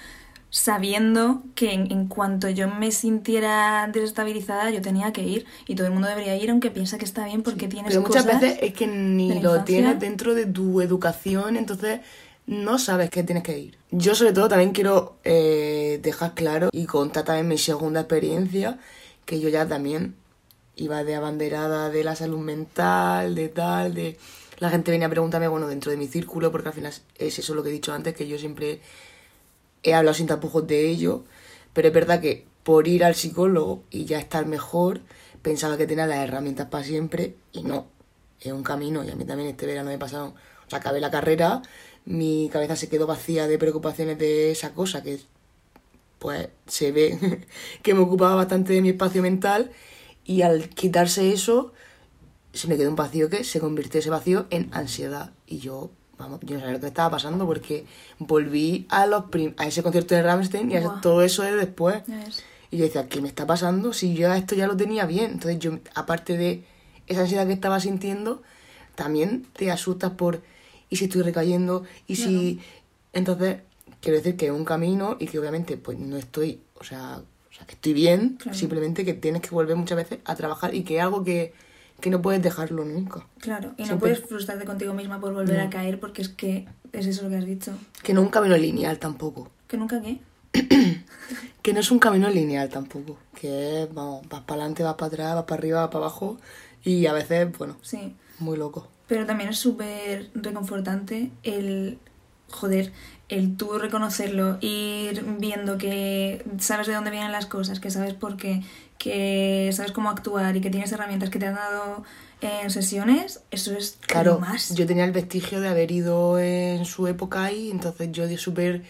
sabiendo 0.50 1.42
que 1.54 1.72
en, 1.72 1.90
en 1.92 2.06
cuanto 2.08 2.48
yo 2.48 2.68
me 2.68 2.90
sintiera 2.90 3.88
desestabilizada 3.92 4.70
yo 4.70 4.80
tenía 4.80 5.12
que 5.12 5.22
ir 5.22 5.44
y 5.66 5.74
todo 5.74 5.86
el 5.88 5.92
mundo 5.92 6.08
debería 6.08 6.36
ir 6.36 6.50
aunque 6.50 6.70
piensa 6.70 6.98
que 6.98 7.04
está 7.04 7.24
bien 7.26 7.42
porque 7.42 7.68
tienes 7.68 7.90
Pero 7.92 8.02
muchas 8.06 8.24
cosas 8.24 8.40
veces 8.40 8.58
es 8.62 8.72
que 8.72 8.86
ni 8.86 9.28
lo 9.28 9.50
infancia. 9.52 9.64
tienes 9.64 10.00
dentro 10.00 10.34
de 10.34 10.46
tu 10.46 10.80
educación, 10.80 11.56
entonces 11.56 12.00
no 12.46 12.78
sabes 12.78 13.10
que 13.10 13.22
tienes 13.22 13.42
que 13.42 13.58
ir. 13.58 13.78
Yo 13.90 14.14
sobre 14.14 14.32
todo 14.32 14.48
también 14.48 14.72
quiero 14.72 15.16
eh, 15.24 15.98
dejar 16.02 16.34
claro 16.34 16.68
y 16.72 16.86
contar 16.86 17.24
también 17.24 17.48
mi 17.48 17.58
segunda 17.58 18.00
experiencia, 18.00 18.78
que 19.24 19.40
yo 19.40 19.48
ya 19.48 19.66
también 19.66 20.14
iba 20.76 21.02
de 21.04 21.14
abanderada 21.16 21.90
de 21.90 22.04
la 22.04 22.14
salud 22.14 22.38
mental, 22.38 23.34
de 23.34 23.48
tal, 23.48 23.94
de... 23.94 24.16
La 24.58 24.70
gente 24.70 24.90
venía 24.90 25.06
a 25.06 25.10
preguntarme, 25.10 25.48
bueno, 25.48 25.66
dentro 25.66 25.90
de 25.90 25.98
mi 25.98 26.06
círculo, 26.06 26.50
porque 26.50 26.68
al 26.68 26.74
final 26.74 26.92
es 27.18 27.38
eso 27.38 27.54
lo 27.54 27.62
que 27.62 27.68
he 27.68 27.72
dicho 27.72 27.92
antes, 27.92 28.14
que 28.14 28.26
yo 28.26 28.38
siempre 28.38 28.80
he 29.82 29.94
hablado 29.94 30.14
sin 30.14 30.26
tapujos 30.26 30.66
de 30.66 30.88
ello, 30.88 31.24
pero 31.72 31.88
es 31.88 31.94
verdad 31.94 32.20
que 32.20 32.46
por 32.62 32.88
ir 32.88 33.04
al 33.04 33.14
psicólogo 33.14 33.84
y 33.90 34.06
ya 34.06 34.18
estar 34.18 34.46
mejor, 34.46 35.00
pensaba 35.42 35.76
que 35.76 35.86
tenía 35.86 36.06
las 36.06 36.18
herramientas 36.18 36.68
para 36.68 36.84
siempre 36.84 37.36
y 37.52 37.62
no, 37.62 37.86
es 38.40 38.52
un 38.52 38.62
camino 38.62 39.04
y 39.04 39.10
a 39.10 39.14
mí 39.14 39.24
también 39.24 39.50
este 39.50 39.66
verano 39.66 39.90
me 39.90 39.94
he 39.94 39.98
pasado, 39.98 40.34
o 40.66 40.70
sea, 40.70 40.78
acabé 40.78 41.00
la 41.00 41.10
carrera, 41.10 41.62
mi 42.06 42.48
cabeza 42.52 42.74
se 42.76 42.88
quedó 42.88 43.06
vacía 43.06 43.46
de 43.46 43.58
preocupaciones 43.58 44.18
de 44.18 44.50
esa 44.50 44.72
cosa 44.72 45.02
que 45.02 45.18
pues 46.18 46.48
se 46.66 46.92
ve 46.92 47.44
que 47.82 47.94
me 47.94 48.00
ocupaba 48.00 48.34
bastante 48.34 48.72
de 48.72 48.80
mi 48.82 48.90
espacio 48.90 49.22
mental 49.22 49.70
y 50.24 50.42
al 50.42 50.68
quitarse 50.70 51.32
eso 51.32 51.72
se 52.52 52.68
me 52.68 52.76
quedó 52.76 52.88
un 52.90 52.96
vacío 52.96 53.28
que 53.28 53.44
se 53.44 53.60
convirtió 53.60 54.00
ese 54.00 54.08
vacío 54.08 54.46
en 54.50 54.68
ansiedad. 54.72 55.32
Y 55.46 55.58
yo 55.58 55.90
vamos 56.16 56.40
yo 56.42 56.54
no 56.54 56.60
sabía 56.60 56.74
lo 56.76 56.80
que 56.80 56.86
estaba 56.86 57.10
pasando 57.10 57.44
porque 57.46 57.84
volví 58.18 58.86
a 58.88 59.04
los 59.06 59.24
prim- 59.26 59.52
a 59.58 59.66
ese 59.66 59.82
concierto 59.82 60.14
de 60.14 60.22
Rammstein 60.22 60.70
y 60.70 60.76
a 60.76 61.00
todo 61.02 61.22
eso 61.22 61.42
de 61.42 61.54
después. 61.54 62.02
Y 62.70 62.78
yo 62.78 62.84
decía 62.84 63.08
¿qué 63.08 63.20
me 63.20 63.28
está 63.28 63.46
pasando? 63.46 63.92
si 63.92 64.14
yo 64.14 64.32
esto 64.32 64.54
ya 64.54 64.66
lo 64.66 64.76
tenía 64.76 65.04
bien. 65.06 65.32
Entonces 65.32 65.58
yo 65.58 65.78
aparte 65.94 66.36
de 66.38 66.64
esa 67.06 67.20
ansiedad 67.22 67.46
que 67.46 67.52
estaba 67.52 67.78
sintiendo 67.78 68.42
también 68.94 69.46
te 69.52 69.70
asustas 69.70 70.12
por 70.12 70.40
y 70.90 70.96
si 70.96 71.04
estoy 71.06 71.22
recayendo 71.22 71.84
y 72.06 72.16
si 72.16 72.60
entonces 73.12 73.58
quiero 74.00 74.18
decir 74.18 74.36
que 74.36 74.46
es 74.46 74.52
un 74.52 74.64
camino 74.64 75.16
y 75.18 75.26
que 75.26 75.38
obviamente 75.38 75.76
pues 75.76 75.98
no 75.98 76.16
estoy 76.16 76.60
o 76.78 76.84
sea, 76.84 77.18
o 77.18 77.52
sea 77.54 77.66
que 77.66 77.74
estoy 77.74 77.92
bien 77.92 78.36
Claro. 78.40 78.56
simplemente 78.58 79.04
que 79.04 79.14
tienes 79.14 79.42
que 79.42 79.50
volver 79.50 79.76
muchas 79.76 79.96
veces 79.96 80.18
a 80.24 80.34
trabajar 80.36 80.74
y 80.74 80.84
que 80.84 80.96
es 80.98 81.02
algo 81.02 81.24
que, 81.24 81.52
que 82.00 82.10
no 82.10 82.20
puedes 82.22 82.42
dejarlo 82.42 82.84
nunca 82.84 83.26
Claro, 83.40 83.72
y 83.76 83.84
no 83.84 83.98
puedes 83.98 84.20
frustrarte 84.20 84.64
contigo 84.64 84.92
misma 84.94 85.20
por 85.20 85.32
volver 85.34 85.60
a 85.60 85.70
caer 85.70 85.98
porque 85.98 86.22
es 86.22 86.28
que 86.28 86.66
es 86.92 87.06
eso 87.06 87.22
lo 87.24 87.30
que 87.30 87.36
has 87.36 87.46
dicho. 87.46 87.72
que 88.02 88.12
no 88.14 88.20
es 88.20 88.26
un 88.26 88.30
camino 88.30 88.56
lineal 88.56 88.98
tampoco 88.98 89.50
Que 89.66 89.76
nunca 89.76 90.00
qué. 90.00 90.20
que 91.62 91.72
no 91.72 91.80
es 91.80 91.90
un 91.90 91.98
camino 91.98 92.28
lineal 92.30 92.68
tampoco 92.68 93.18
que 93.38 93.82
es 93.82 93.92
vamos 93.94 94.26
vas 94.28 94.42
para 94.42 94.60
adelante 94.62 94.82
vas 94.82 94.94
para 94.94 95.08
atrás 95.08 95.34
vas 95.34 95.44
para 95.44 95.58
arriba 95.58 95.80
vas 95.80 95.88
para 95.90 96.04
abajo 96.04 96.38
y 96.84 97.06
a 97.06 97.12
veces 97.12 97.56
bueno 97.58 97.76
Sí. 97.82 98.14
muy 98.38 98.56
loco 98.56 98.88
pero 99.06 99.26
también 99.26 99.50
es 99.50 99.58
súper 99.58 100.30
reconfortante 100.34 101.30
el, 101.42 101.98
joder, 102.50 102.92
el 103.28 103.56
tú 103.56 103.78
reconocerlo, 103.78 104.58
ir 104.60 105.24
viendo 105.38 105.78
que 105.78 106.44
sabes 106.58 106.86
de 106.86 106.94
dónde 106.94 107.10
vienen 107.10 107.32
las 107.32 107.46
cosas, 107.46 107.80
que 107.80 107.90
sabes 107.90 108.14
por 108.14 108.36
qué, 108.36 108.62
que 108.98 109.70
sabes 109.72 109.92
cómo 109.92 110.10
actuar 110.10 110.56
y 110.56 110.60
que 110.60 110.70
tienes 110.70 110.92
herramientas 110.92 111.30
que 111.30 111.38
te 111.38 111.46
han 111.46 111.54
dado 111.56 112.04
en 112.40 112.70
sesiones, 112.70 113.40
eso 113.50 113.72
es 113.76 113.98
Claro, 114.06 114.34
lo 114.34 114.40
más. 114.40 114.74
yo 114.74 114.86
tenía 114.86 115.04
el 115.04 115.12
vestigio 115.12 115.60
de 115.60 115.68
haber 115.68 115.90
ido 115.90 116.38
en 116.38 116.84
su 116.84 117.06
época 117.06 117.44
ahí, 117.44 117.70
entonces 117.70 118.12
yo 118.12 118.26
de 118.28 118.36
súper 118.36 118.82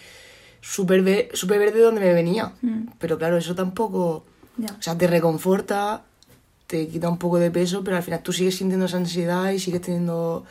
súper 0.61 1.02
ver 1.02 1.73
de 1.73 1.80
dónde 1.80 2.00
me 2.00 2.12
venía. 2.12 2.52
Mm. 2.62 2.88
Pero 2.99 3.18
claro, 3.18 3.37
eso 3.37 3.54
tampoco, 3.54 4.25
Ya. 4.56 4.68
o 4.78 4.82
sea, 4.82 4.99
te 4.99 5.06
reconforta, 5.06 6.02
te 6.66 6.88
quita 6.88 7.08
un 7.08 7.18
poco 7.18 7.38
de 7.38 7.50
peso, 7.50 7.85
pero 7.85 7.96
al 7.96 8.02
final 8.02 8.23
tú 8.23 8.32
sigues 8.32 8.56
sintiendo 8.56 8.87
esa 8.87 8.96
ansiedad 8.96 9.50
y 9.50 9.58
sigues 9.58 9.82
teniendo 9.82 10.44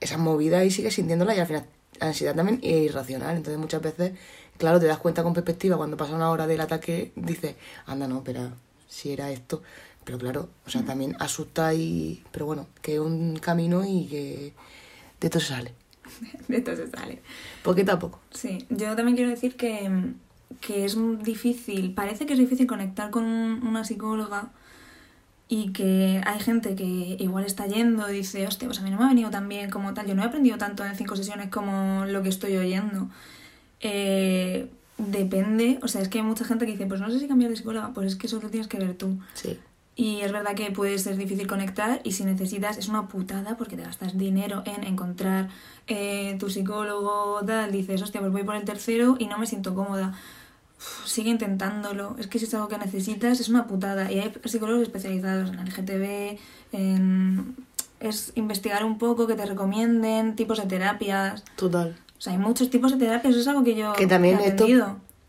esas 0.00 0.18
movidas 0.18 0.64
y 0.64 0.70
sigues 0.70 0.94
sintiéndola 0.94 1.34
y 1.34 1.40
al 1.40 1.46
final 1.46 1.66
la 2.00 2.08
ansiedad 2.08 2.34
también 2.34 2.58
es 2.62 2.82
irracional. 2.82 3.36
Entonces 3.36 3.58
muchas 3.58 3.82
veces, 3.82 4.12
claro, 4.58 4.80
te 4.80 4.86
das 4.86 4.98
cuenta 4.98 5.22
con 5.22 5.34
perspectiva 5.34 5.76
cuando 5.76 5.96
pasa 5.96 6.14
una 6.14 6.30
hora 6.30 6.46
del 6.46 6.60
ataque, 6.60 7.12
dices, 7.16 7.54
anda, 7.86 8.08
no, 8.08 8.18
espera, 8.18 8.52
si 8.88 9.12
era 9.12 9.30
esto. 9.30 9.62
Pero 10.04 10.18
claro, 10.18 10.48
o 10.66 10.70
sea, 10.70 10.82
también 10.82 11.14
asusta 11.20 11.72
y... 11.74 12.24
Pero 12.32 12.46
bueno, 12.46 12.66
que 12.80 12.94
es 12.94 13.00
un 13.00 13.36
camino 13.36 13.84
y 13.84 14.06
que 14.06 14.52
de 15.20 15.26
esto 15.26 15.38
se 15.38 15.48
sale. 15.48 15.74
De 16.48 16.56
esto 16.56 16.74
se 16.74 16.90
sale. 16.90 17.22
Poquito 17.62 17.92
a 17.92 17.98
poco. 17.98 18.18
Sí, 18.32 18.66
yo 18.68 18.96
también 18.96 19.14
quiero 19.16 19.30
decir 19.30 19.56
que, 19.56 20.12
que 20.60 20.84
es 20.84 20.96
difícil, 21.22 21.94
parece 21.94 22.26
que 22.26 22.32
es 22.32 22.38
difícil 22.40 22.66
conectar 22.66 23.10
con 23.10 23.24
una 23.24 23.84
psicóloga 23.84 24.50
y 25.52 25.70
que 25.72 26.22
hay 26.24 26.40
gente 26.40 26.74
que 26.74 27.18
igual 27.18 27.44
está 27.44 27.66
yendo 27.66 28.10
y 28.10 28.14
dice, 28.14 28.46
hostia, 28.46 28.66
pues 28.66 28.80
a 28.80 28.82
mí 28.82 28.90
no 28.90 28.96
me 28.96 29.04
ha 29.04 29.08
venido 29.08 29.28
tan 29.28 29.50
bien 29.50 29.68
como 29.68 29.92
tal, 29.92 30.06
yo 30.06 30.14
no 30.14 30.22
he 30.22 30.24
aprendido 30.24 30.56
tanto 30.56 30.82
en 30.82 30.96
cinco 30.96 31.14
sesiones 31.14 31.50
como 31.50 32.06
lo 32.06 32.22
que 32.22 32.30
estoy 32.30 32.56
oyendo. 32.56 33.10
Eh, 33.80 34.70
depende, 34.96 35.78
o 35.82 35.88
sea, 35.88 36.00
es 36.00 36.08
que 36.08 36.20
hay 36.20 36.24
mucha 36.24 36.46
gente 36.46 36.64
que 36.64 36.72
dice, 36.72 36.86
pues 36.86 37.02
no 37.02 37.10
sé 37.10 37.20
si 37.20 37.28
cambiar 37.28 37.50
de 37.50 37.58
psicóloga, 37.58 37.90
pues 37.92 38.06
es 38.06 38.16
que 38.16 38.28
eso 38.28 38.40
lo 38.40 38.48
tienes 38.48 38.66
que 38.66 38.78
ver 38.78 38.94
tú. 38.94 39.18
Sí. 39.34 39.58
Y 39.94 40.22
es 40.22 40.32
verdad 40.32 40.54
que 40.54 40.70
puede 40.70 40.98
ser 40.98 41.18
difícil 41.18 41.46
conectar 41.46 42.00
y 42.02 42.12
si 42.12 42.24
necesitas 42.24 42.78
es 42.78 42.88
una 42.88 43.08
putada 43.08 43.58
porque 43.58 43.76
te 43.76 43.82
gastas 43.82 44.16
dinero 44.16 44.62
en 44.64 44.84
encontrar 44.84 45.50
eh, 45.86 46.34
tu 46.40 46.48
psicólogo, 46.48 47.42
tal, 47.46 47.70
dices, 47.72 48.00
hostia, 48.00 48.22
pues 48.22 48.32
voy 48.32 48.44
por 48.44 48.56
el 48.56 48.64
tercero 48.64 49.16
y 49.18 49.26
no 49.26 49.36
me 49.36 49.44
siento 49.44 49.74
cómoda. 49.74 50.14
Sigue 51.04 51.30
intentándolo. 51.30 52.16
Es 52.18 52.26
que 52.26 52.38
si 52.38 52.44
es 52.46 52.54
algo 52.54 52.68
que 52.68 52.78
necesitas 52.78 53.40
es 53.40 53.48
una 53.48 53.66
putada. 53.66 54.10
Y 54.12 54.18
hay 54.20 54.32
psicólogos 54.44 54.82
especializados 54.82 55.50
en 55.50 55.64
LGTB, 55.64 56.38
en... 56.72 57.56
Es 58.00 58.32
investigar 58.34 58.84
un 58.84 58.98
poco, 58.98 59.26
que 59.28 59.34
te 59.34 59.46
recomienden 59.46 60.34
tipos 60.34 60.58
de 60.58 60.66
terapias. 60.66 61.44
Total. 61.54 61.96
O 62.18 62.20
sea, 62.20 62.32
hay 62.32 62.38
muchos 62.38 62.68
tipos 62.68 62.90
de 62.92 62.98
terapias, 62.98 63.32
eso 63.32 63.40
es 63.42 63.48
algo 63.48 63.62
que 63.62 63.76
yo 63.76 63.92
Que 63.92 64.06
también 64.08 64.38
he 64.40 64.48
esto 64.48 64.66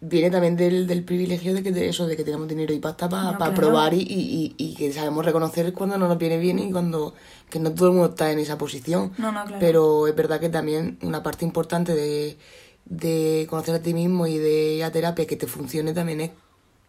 viene 0.06 0.30
también 0.30 0.58
del, 0.58 0.86
del 0.86 1.04
privilegio 1.04 1.54
de 1.54 1.64
que 1.64 1.72
de 1.72 1.88
eso, 1.88 2.08
de 2.08 2.18
que 2.18 2.26
tenemos 2.26 2.48
dinero 2.48 2.74
y 2.74 2.80
pasta 2.80 3.08
para 3.08 3.32
No, 3.32 3.38
claro. 3.38 3.54
probar 3.54 3.94
y, 3.94 4.00
y- 4.02 4.54
y 4.58 4.76
que 4.76 4.92
sabemos 4.92 5.24
reconocer 5.24 5.72
cuando 5.72 5.98
no 5.98 6.10
nos 6.10 6.18
viene 6.18 6.38
bien 6.40 6.60
y 6.60 6.72
cuando 6.74 7.14
que 7.50 7.60
no 7.60 7.72
todo 7.74 7.88
el 7.88 7.94
mundo 7.94 8.10
está 8.10 8.30
en 8.32 8.40
esa 8.40 8.58
posición. 8.58 9.14
No, 9.18 9.32
no, 9.32 9.44
claro. 9.46 9.58
Pero 9.62 10.08
es 10.08 10.16
verdad 10.16 10.42
que 10.42 10.50
también 10.50 10.98
una 11.04 11.24
parte 11.24 11.46
importante 11.46 11.94
de, 11.96 12.38
de 12.86 13.48
conocer 13.50 13.76
a 13.76 13.82
ti 13.82 13.94
mismo 13.94 14.28
y 14.28 14.38
de 14.38 14.76
ir 14.76 14.84
a 14.84 14.92
terapia 14.92 15.26
que 15.26 15.36
te 15.36 15.48
funcione 15.48 15.94
también 15.94 16.22
es 16.22 16.32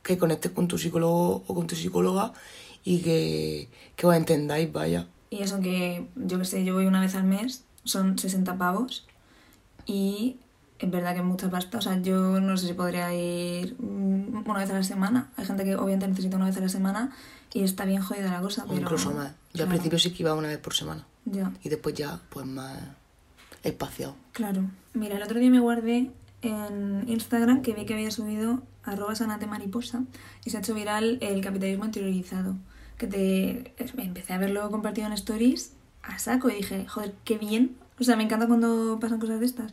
que 0.03 0.19
conectes 0.19 0.53
con 0.53 0.69
tu 0.69 0.79
psicólogo 0.79 1.45
o 1.47 1.55
con 1.55 1.67
tu 1.67 1.75
psicóloga 1.75 2.33
y 2.85 3.01
que, 3.01 3.69
que 3.97 4.07
os 4.07 4.15
entendáis, 4.15 4.71
vaya. 4.73 5.07
Y 5.31 5.43
eso 5.43 5.61
que, 5.61 6.07
yo 6.15 6.39
que 6.39 6.45
sé, 6.45 6.65
yo 6.65 6.75
voy 6.75 6.87
una 6.87 7.01
vez 7.01 7.15
al 7.15 7.25
mes, 7.25 7.65
son 7.85 8.19
60 8.19 8.57
pavos. 8.59 9.07
Y 9.87 10.37
es 10.79 10.91
verdad 10.91 11.15
que 11.15 11.21
es 11.21 11.25
mucha 11.25 11.51
pasta. 11.51 11.79
O 11.79 11.81
sea, 11.81 12.01
yo 12.01 12.41
no 12.41 12.57
sé 12.57 12.69
si 12.69 12.75
podría 12.75 13.13
ir 13.15 13.75
mm, 13.79 14.45
una 14.49 14.61
vez 14.61 14.71
a 14.71 14.75
la 14.75 14.83
semana. 14.83 15.33
Hay 15.37 15.47
gente 15.47 15.64
que 15.64 15.75
obviamente 15.77 16.09
necesita 16.09 16.37
una 16.37 16.47
vez 16.47 16.57
a 16.59 16.61
la 16.61 16.68
semana 16.68 17.16
y 17.53 17.62
está 17.62 17.85
bien 17.85 18.03
jodida 18.03 18.31
la 18.31 18.40
cosa. 18.40 18.64
O 18.64 18.68
Pero, 18.68 18.83
incluso 18.83 19.12
más. 19.12 19.33
Yo 19.55 19.64
al 19.64 19.71
principio 19.71 19.99
sí 19.99 20.12
que 20.12 20.23
iba 20.23 20.35
una 20.35 20.49
vez 20.49 20.59
por 20.59 20.75
semana. 20.75 21.07
Ya, 21.25 21.51
Y 21.62 21.71
después 21.71 21.95
ya, 21.95 22.21
pues 22.29 22.45
más 22.45 22.79
espaciado. 23.64 24.16
claro. 24.33 24.62
Mira, 24.92 25.16
el 25.16 25.22
otro 25.24 25.40
día 25.40 25.50
me 25.50 25.59
guardé 25.59 26.12
en 26.42 27.05
Instagram 27.09 27.62
que 27.62 27.72
vi 27.72 27.85
que 27.85 27.94
había 27.94 28.12
subido 28.12 28.62
arroba 28.85 29.14
sanate 29.14 29.46
mariposa 29.46 30.05
y 30.44 30.50
se 30.50 30.57
ha 30.57 30.61
hecho 30.61 30.74
viral 30.74 31.18
el 31.20 31.40
capitalismo 31.40 31.85
interiorizado. 31.85 32.57
Que 32.98 33.07
te 33.09 33.74
empecé 33.98 34.35
a 34.35 34.38
verlo 34.38 34.70
compartido 34.70 35.07
en 35.07 35.12
stories 35.14 35.72
a 36.03 36.18
saco 36.18 36.48
y 36.50 36.55
dije, 36.55 36.87
joder, 36.87 37.14
qué 37.24 37.38
bien. 37.38 37.77
O 37.98 38.05
sea, 38.05 38.16
me 38.16 38.22
encanta 38.22 38.46
cuando 38.46 38.98
pasan 39.00 39.18
cosas 39.18 39.40
de 39.40 39.46
estas. 39.46 39.72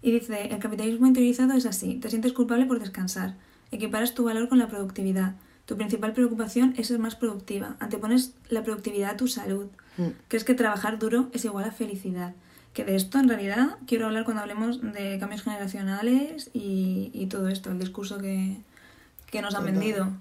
Y 0.00 0.10
dice, 0.10 0.46
el 0.46 0.58
capitalismo 0.58 1.06
interiorizado 1.06 1.52
es 1.52 1.66
así, 1.66 1.96
te 1.96 2.10
sientes 2.10 2.32
culpable 2.32 2.66
por 2.66 2.80
descansar, 2.80 3.36
equiparas 3.70 4.14
tu 4.14 4.24
valor 4.24 4.48
con 4.48 4.58
la 4.58 4.68
productividad. 4.68 5.34
Tu 5.66 5.76
principal 5.76 6.12
preocupación 6.12 6.74
es 6.76 6.88
ser 6.88 6.98
más 6.98 7.14
productiva, 7.14 7.76
antepones 7.78 8.34
la 8.48 8.64
productividad 8.64 9.10
a 9.10 9.16
tu 9.16 9.28
salud. 9.28 9.66
Mm. 9.96 10.08
Crees 10.28 10.44
que 10.44 10.54
trabajar 10.54 10.98
duro 10.98 11.28
es 11.32 11.44
igual 11.44 11.64
a 11.64 11.70
felicidad. 11.70 12.34
Que 12.72 12.84
de 12.84 12.96
esto 12.96 13.18
en 13.18 13.28
realidad 13.28 13.76
quiero 13.86 14.06
hablar 14.06 14.24
cuando 14.24 14.42
hablemos 14.42 14.80
de 14.80 15.18
cambios 15.18 15.42
generacionales 15.42 16.50
y, 16.54 17.10
y 17.12 17.26
todo 17.26 17.48
esto, 17.48 17.70
el 17.70 17.78
discurso 17.78 18.18
que, 18.18 18.56
que 19.30 19.42
nos 19.42 19.54
han 19.54 19.62
Total. 19.62 19.78
vendido. 19.78 20.12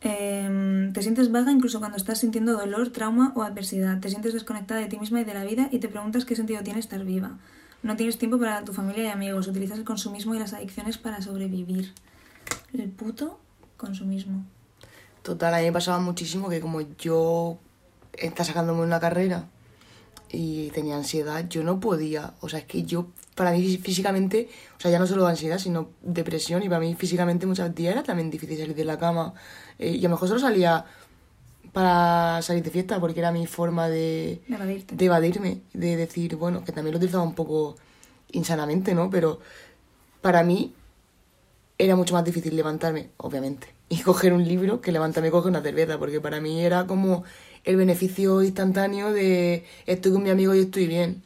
Em, 0.00 0.92
te 0.92 1.02
sientes 1.02 1.30
vaga 1.32 1.50
incluso 1.50 1.80
cuando 1.80 1.96
estás 1.96 2.18
sintiendo 2.18 2.52
dolor, 2.52 2.90
trauma 2.90 3.32
o 3.34 3.42
adversidad. 3.42 4.00
Te 4.00 4.10
sientes 4.10 4.32
desconectada 4.32 4.80
de 4.80 4.86
ti 4.86 4.98
misma 4.98 5.20
y 5.20 5.24
de 5.24 5.34
la 5.34 5.44
vida 5.44 5.68
y 5.72 5.78
te 5.78 5.88
preguntas 5.88 6.24
qué 6.24 6.36
sentido 6.36 6.62
tiene 6.62 6.78
estar 6.80 7.04
viva. 7.04 7.38
No 7.82 7.96
tienes 7.96 8.18
tiempo 8.18 8.38
para 8.38 8.64
tu 8.64 8.72
familia 8.72 9.04
y 9.04 9.08
amigos. 9.08 9.46
Utilizas 9.48 9.78
el 9.78 9.84
consumismo 9.84 10.34
y 10.34 10.38
las 10.38 10.52
adicciones 10.52 10.98
para 10.98 11.20
sobrevivir. 11.22 11.94
El 12.72 12.90
puto 12.90 13.40
consumismo. 13.76 14.44
Total, 15.22 15.54
a 15.54 15.58
mí 15.58 15.64
me 15.64 15.72
pasaba 15.72 15.98
muchísimo 15.98 16.48
que 16.48 16.60
como 16.60 16.80
yo 16.98 17.58
estaba 18.14 18.44
sacándome 18.44 18.82
una 18.82 19.00
carrera 19.00 19.46
y 20.30 20.70
tenía 20.70 20.96
ansiedad, 20.96 21.48
yo 21.48 21.62
no 21.62 21.80
podía. 21.80 22.34
O 22.40 22.48
sea, 22.48 22.60
es 22.60 22.64
que 22.66 22.82
yo, 22.84 23.08
para 23.34 23.52
mí 23.52 23.76
físicamente, 23.78 24.48
o 24.76 24.80
sea, 24.80 24.90
ya 24.90 24.98
no 24.98 25.06
solo 25.06 25.26
ansiedad, 25.26 25.58
sino 25.58 25.90
depresión, 26.02 26.62
y 26.62 26.68
para 26.68 26.80
mí 26.80 26.94
físicamente 26.94 27.46
muchos 27.46 27.74
días 27.74 27.92
era 27.92 28.02
también 28.02 28.30
difícil 28.30 28.58
salir 28.58 28.74
de 28.74 28.84
la 28.84 28.98
cama. 28.98 29.34
Eh, 29.78 29.90
y 29.90 30.00
a 30.00 30.08
lo 30.08 30.10
mejor 30.10 30.28
solo 30.28 30.40
salía 30.40 30.84
para 31.72 32.40
salir 32.42 32.62
de 32.62 32.70
fiesta, 32.70 33.00
porque 33.00 33.20
era 33.20 33.32
mi 33.32 33.46
forma 33.46 33.88
de, 33.88 34.40
De 34.46 34.84
de 34.90 35.04
evadirme, 35.04 35.60
de 35.72 35.96
decir, 35.96 36.36
bueno, 36.36 36.64
que 36.64 36.72
también 36.72 36.92
lo 36.92 36.98
utilizaba 36.98 37.22
un 37.22 37.34
poco 37.34 37.76
insanamente, 38.32 38.94
¿no? 38.94 39.10
Pero 39.10 39.40
para 40.20 40.42
mí 40.42 40.74
era 41.78 41.94
mucho 41.94 42.14
más 42.14 42.24
difícil 42.24 42.56
levantarme, 42.56 43.10
obviamente, 43.18 43.68
y 43.88 43.98
coger 44.02 44.32
un 44.32 44.46
libro 44.46 44.80
que 44.80 44.92
levantarme 44.92 45.28
y 45.28 45.30
coger 45.30 45.50
una 45.50 45.62
cerveza, 45.62 45.98
porque 45.98 46.20
para 46.20 46.40
mí 46.40 46.60
era 46.60 46.86
como 46.86 47.24
el 47.68 47.76
beneficio 47.76 48.42
instantáneo 48.42 49.12
de 49.12 49.64
estoy 49.86 50.12
con 50.12 50.22
mi 50.22 50.30
amigo 50.30 50.54
y 50.54 50.60
estoy 50.60 50.86
bien. 50.86 51.22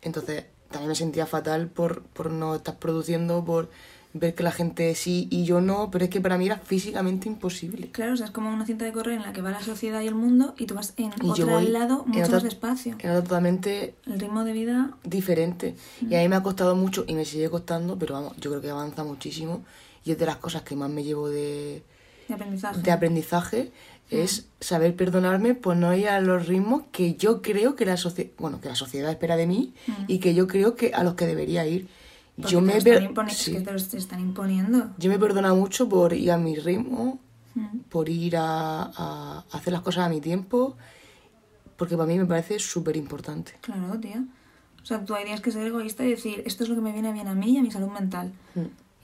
Entonces, 0.00 0.44
también 0.70 0.88
me 0.90 0.94
sentía 0.94 1.26
fatal 1.26 1.68
por, 1.68 2.02
por 2.02 2.30
no 2.30 2.54
estar 2.54 2.78
produciendo, 2.78 3.44
por 3.44 3.68
ver 4.14 4.34
que 4.34 4.42
la 4.42 4.52
gente 4.52 4.94
sí 4.94 5.26
y 5.30 5.44
yo 5.44 5.60
no, 5.60 5.90
pero 5.90 6.04
es 6.04 6.10
que 6.10 6.20
para 6.20 6.36
mí 6.38 6.46
era 6.46 6.58
físicamente 6.58 7.28
imposible. 7.28 7.90
Claro, 7.92 8.12
o 8.12 8.16
sea, 8.16 8.26
es 8.26 8.32
como 8.32 8.50
una 8.52 8.66
cinta 8.66 8.84
de 8.84 8.92
correr 8.92 9.14
en 9.16 9.22
la 9.22 9.32
que 9.32 9.40
va 9.42 9.50
la 9.50 9.62
sociedad 9.62 10.00
y 10.02 10.06
el 10.06 10.14
mundo 10.14 10.54
y 10.58 10.66
tú 10.66 10.74
vas 10.74 10.94
en 10.98 11.12
Y 11.22 11.30
otro 11.30 11.60
lado 11.60 12.02
en 12.04 12.10
mucho 12.10 12.22
otra- 12.24 12.34
más 12.36 12.42
despacio. 12.44 12.96
Era 13.00 13.22
totalmente 13.22 13.94
El 14.06 14.20
ritmo 14.20 14.44
de 14.44 14.52
vida, 14.52 14.96
diferente. 15.02 15.74
Y 16.08 16.14
a 16.14 16.18
mí 16.20 16.28
me 16.28 16.36
ha 16.36 16.42
costado 16.42 16.76
mucho 16.76 17.04
y 17.08 17.14
me 17.14 17.24
sigue 17.24 17.48
costando, 17.50 17.98
pero 17.98 18.14
vamos, 18.14 18.36
yo 18.38 18.50
creo 18.50 18.62
que 18.62 18.70
avanza 18.70 19.02
muchísimo. 19.02 19.64
Y 20.04 20.12
es 20.12 20.18
de 20.18 20.26
las 20.26 20.36
cosas 20.36 20.62
que 20.62 20.76
más 20.76 20.90
me 20.90 21.04
llevo 21.04 21.28
de, 21.28 21.82
de 22.28 22.34
aprendizaje. 22.34 22.82
de 22.82 22.90
aprendizaje, 22.90 23.72
es 24.10 24.46
saber 24.60 24.94
perdonarme 24.94 25.54
por 25.54 25.76
no 25.76 25.94
ir 25.94 26.08
a 26.08 26.20
los 26.20 26.46
ritmos 26.46 26.82
que 26.92 27.14
yo 27.14 27.40
creo 27.40 27.76
que 27.76 27.86
la, 27.86 27.96
bueno, 28.38 28.60
que 28.60 28.68
la 28.68 28.74
sociedad 28.74 29.10
espera 29.10 29.36
de 29.36 29.46
mí 29.46 29.72
y 30.06 30.18
que 30.18 30.34
yo 30.34 30.46
creo 30.46 30.76
que 30.76 30.92
a 30.92 31.02
los 31.02 31.14
que 31.14 31.26
debería 31.26 31.66
ir. 31.66 31.88
Porque 32.36 32.52
Yo 32.52 32.60
te 32.60 32.64
me, 32.66 32.76
están 32.76 33.30
sí. 33.30 33.52
que 33.52 33.60
te 33.60 33.70
lo 33.70 33.76
están 33.76 34.20
imponiendo. 34.20 34.90
yo 34.98 35.10
me 35.10 35.18
perdona 35.18 35.52
mucho 35.54 35.88
por 35.88 36.12
ir 36.14 36.30
a 36.30 36.38
mi 36.38 36.56
ritmo, 36.56 37.20
por 37.90 38.08
ir 38.08 38.36
a, 38.36 38.82
a 38.84 39.44
hacer 39.52 39.72
las 39.72 39.82
cosas 39.82 40.06
a 40.06 40.08
mi 40.08 40.20
tiempo, 40.20 40.76
porque 41.76 41.96
para 41.96 42.06
mí 42.06 42.18
me 42.18 42.26
parece 42.26 42.58
súper 42.58 42.96
importante. 42.96 43.52
Claro, 43.60 43.98
tía. 44.00 44.24
O 44.82 44.86
sea, 44.86 45.04
tú 45.04 45.14
tienes 45.14 45.40
que 45.40 45.50
ser 45.52 45.66
egoísta 45.66 46.04
y 46.04 46.10
decir, 46.10 46.42
esto 46.44 46.64
es 46.64 46.70
lo 46.70 46.74
que 46.74 46.80
me 46.80 46.92
viene 46.92 47.12
bien 47.12 47.28
a 47.28 47.34
mí 47.34 47.52
y 47.52 47.58
a 47.58 47.62
mi 47.62 47.70
salud 47.70 47.88
mental. 47.90 48.32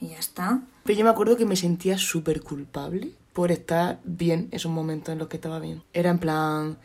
Y 0.00 0.08
ya 0.08 0.18
está. 0.18 0.62
Pero 0.84 0.98
yo 0.98 1.04
me 1.04 1.10
acuerdo 1.10 1.36
que 1.36 1.44
me 1.44 1.56
sentía 1.56 1.98
súper 1.98 2.42
culpable 2.42 3.12
por 3.38 3.52
estar 3.52 4.00
bien 4.02 4.48
esos 4.50 4.72
momentos 4.72 5.12
en 5.12 5.20
los 5.20 5.28
que 5.28 5.36
estaba 5.36 5.60
bien. 5.60 5.84
Era 5.92 6.10
en 6.10 6.18
plan, 6.18 6.76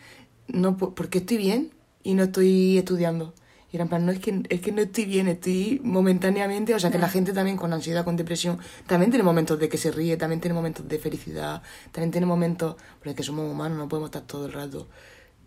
no, 0.48 0.78
¿por 0.78 0.94
por 0.94 1.10
qué 1.10 1.18
estoy 1.18 1.38
bien 1.38 1.72
y 2.04 2.14
no 2.14 2.26
estoy 2.26 2.78
estudiando? 2.78 3.34
Y 3.72 3.78
era 3.78 3.86
en 3.86 3.90
plan, 3.90 4.06
no, 4.06 4.12
es 4.12 4.20
que, 4.20 4.44
es 4.48 4.62
que 4.62 4.72
no 4.72 4.84
estoy 4.84 5.06
bien, 5.06 5.28
estoy 5.28 5.82
momentáneamente, 5.84 6.76
o 6.76 6.80
sea, 6.80 6.92
que 6.92 7.00
la 7.00 7.10
gente 7.10 7.34
también 7.34 7.58
con 7.58 7.74
ansiedad, 7.74 8.06
con 8.06 8.18
depresión, 8.18 8.60
también 8.86 9.10
tiene 9.10 9.24
momentos 9.24 9.60
de 9.60 9.68
que 9.68 9.80
se 9.80 9.90
ríe, 9.90 10.16
también 10.16 10.42
tiene 10.42 10.54
momentos 10.54 10.88
de 10.88 11.00
felicidad, 11.00 11.64
también 11.92 12.12
tiene 12.12 12.28
momentos, 12.28 12.76
pero 13.00 13.10
es 13.10 13.18
que 13.18 13.24
somos 13.24 13.52
humanos, 13.52 13.80
no 13.80 13.90
podemos 13.90 14.10
estar 14.10 14.22
todo 14.22 14.46
el 14.46 14.54
rato 14.54 14.88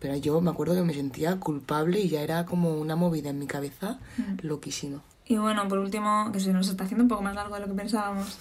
Pero 0.00 0.16
yo 0.16 0.40
me 0.40 0.50
acuerdo 0.50 0.74
que 0.74 0.82
me 0.82 0.92
sentía 0.92 1.38
culpable 1.38 2.00
y 2.00 2.08
ya 2.08 2.22
era 2.22 2.46
como 2.46 2.74
una 2.74 2.96
movida 2.96 3.30
en 3.30 3.38
mi 3.38 3.46
cabeza 3.46 4.00
loquísimo. 4.42 5.02
Y 5.24 5.36
bueno, 5.36 5.68
por 5.68 5.78
último, 5.78 6.32
que 6.32 6.40
se 6.40 6.52
nos 6.52 6.68
está 6.68 6.82
haciendo 6.82 7.04
un 7.04 7.08
poco 7.08 7.22
más 7.22 7.36
largo 7.36 7.54
de 7.54 7.60
lo 7.60 7.68
que 7.68 7.74
pensábamos, 7.74 8.36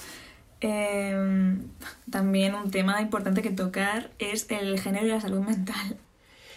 eh, 0.61 1.57
también 2.09 2.55
un 2.55 2.71
tema 2.71 3.01
importante 3.01 3.41
que 3.41 3.51
tocar 3.51 4.11
es 4.19 4.49
el 4.49 4.79
género 4.79 5.05
y 5.05 5.09
la 5.09 5.21
salud 5.21 5.41
mental. 5.41 5.97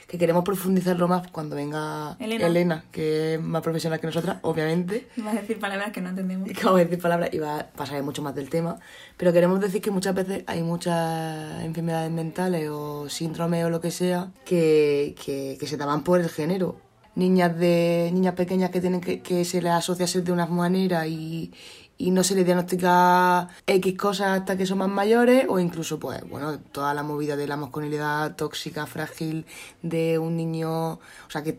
Que 0.06 0.16
queremos 0.16 0.42
profundizarlo 0.42 1.06
más 1.06 1.28
cuando 1.30 1.54
venga 1.54 2.16
Elena. 2.18 2.46
Elena, 2.46 2.84
que 2.90 3.34
es 3.34 3.42
más 3.42 3.60
profesional 3.60 4.00
que 4.00 4.06
nosotras, 4.06 4.38
obviamente. 4.40 5.06
Iba 5.18 5.32
a 5.32 5.34
decir 5.34 5.58
palabras 5.58 5.92
que 5.92 6.00
no 6.00 6.08
entendemos. 6.08 6.48
Y 6.48 6.54
que 6.54 6.64
vamos 6.64 6.80
a 6.80 6.84
decir 6.84 6.98
palabras 6.98 7.28
y 7.30 7.38
va 7.38 7.60
a 7.60 7.66
pasar 7.66 8.02
mucho 8.02 8.22
más 8.22 8.34
del 8.34 8.48
tema. 8.48 8.78
Pero 9.18 9.34
queremos 9.34 9.60
decir 9.60 9.82
que 9.82 9.90
muchas 9.90 10.14
veces 10.14 10.44
hay 10.46 10.62
muchas 10.62 11.62
enfermedades 11.62 12.10
mentales 12.10 12.70
o 12.70 13.10
síndromes 13.10 13.66
o 13.66 13.68
lo 13.68 13.82
que 13.82 13.90
sea 13.90 14.32
que, 14.46 15.14
que, 15.22 15.58
que 15.60 15.66
se 15.66 15.76
daban 15.76 16.04
por 16.04 16.20
el 16.20 16.30
género. 16.30 16.80
Niñas 17.14 17.58
de 17.58 18.08
niñas 18.14 18.34
pequeñas 18.34 18.70
que 18.70 18.80
tienen 18.80 19.02
que, 19.02 19.20
que 19.20 19.44
se 19.44 19.60
les 19.60 19.72
asocia 19.72 20.06
a 20.06 20.08
ser 20.08 20.22
de 20.24 20.32
una 20.32 20.46
manera 20.46 21.06
y, 21.06 21.52
y 21.98 22.12
no 22.12 22.22
se 22.22 22.36
les 22.36 22.46
diagnostica 22.46 23.48
X 23.66 23.96
cosas 23.96 24.40
hasta 24.40 24.56
que 24.56 24.66
son 24.66 24.78
más 24.78 24.88
mayores, 24.88 25.46
o 25.48 25.58
incluso, 25.58 25.98
pues, 25.98 26.20
bueno, 26.28 26.58
toda 26.72 26.94
la 26.94 27.02
movida 27.02 27.36
de 27.36 27.48
la 27.48 27.56
masculinidad 27.56 28.36
tóxica, 28.36 28.86
frágil 28.86 29.44
de 29.82 30.18
un 30.18 30.36
niño, 30.36 30.92
o 30.92 31.00
sea, 31.28 31.42
que 31.42 31.58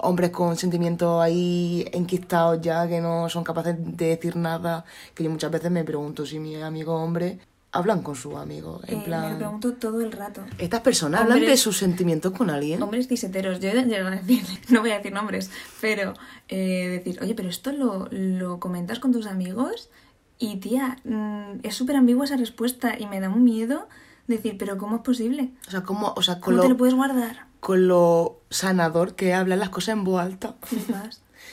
hombres 0.00 0.30
con 0.30 0.56
sentimientos 0.56 1.22
ahí 1.22 1.86
enquistados 1.92 2.60
ya, 2.60 2.88
que 2.88 3.00
no 3.00 3.28
son 3.28 3.44
capaces 3.44 3.76
de 3.78 4.06
decir 4.06 4.36
nada, 4.36 4.84
que 5.14 5.24
yo 5.24 5.30
muchas 5.30 5.50
veces 5.50 5.70
me 5.70 5.84
pregunto 5.84 6.26
si 6.26 6.38
mis 6.38 6.62
amigos 6.62 7.00
hombres 7.00 7.38
hablan 7.76 8.02
con 8.02 8.14
sus 8.16 8.34
amigos, 8.34 8.82
en 8.88 8.94
Eh, 8.94 8.96
me 8.96 8.98
lo 9.00 9.04
plan... 9.04 9.38
pregunto 9.38 9.72
todo 9.74 10.00
el 10.00 10.12
rato. 10.12 10.42
¿Estas 10.58 10.80
personas 10.80 11.22
hablan 11.22 11.40
de 11.40 11.56
sus 11.56 11.76
sentimientos 11.78 12.32
con 12.32 12.50
alguien? 12.50 12.82
Hombres 12.82 13.08
ciseteros, 13.08 13.60
yo 13.60 13.68
he 13.70 13.84
llegado 13.84 14.08
a 14.08 14.10
decir, 14.12 14.42
no 14.70 14.80
voy 14.80 14.90
a 14.90 14.96
decir 14.98 15.12
nombres, 15.12 15.50
pero 15.80 16.14
eh, 16.48 16.88
decir, 16.88 17.18
oye, 17.22 17.34
pero 17.34 17.48
esto 17.48 17.72
lo, 17.72 18.08
lo 18.10 18.58
comentas 18.60 18.98
con 18.98 19.12
tus 19.12 19.26
amigos 19.26 19.90
y 20.38 20.56
tía, 20.56 20.98
mm, 21.04 21.60
es 21.62 21.74
súper 21.74 21.96
ambigua 21.96 22.24
esa 22.24 22.36
respuesta 22.36 22.98
y 22.98 23.06
me 23.06 23.20
da 23.20 23.28
un 23.28 23.42
miedo 23.44 23.88
decir, 24.26 24.56
pero 24.58 24.76
¿cómo 24.76 24.96
es 24.96 25.02
posible? 25.02 25.50
O 25.68 25.70
sea, 25.70 25.82
¿cómo, 25.82 26.12
o 26.16 26.22
sea 26.22 26.40
con, 26.40 26.54
¿Cómo 26.54 26.62
te 26.62 26.68
lo 26.68 26.74
lo, 26.74 26.78
puedes 26.78 26.94
guardar? 26.94 27.46
con 27.60 27.88
lo 27.88 28.40
sanador 28.50 29.14
que 29.14 29.34
hablan 29.34 29.58
las 29.60 29.70
cosas 29.70 29.90
en 29.94 30.04
voz 30.04 30.20
alta. 30.20 30.56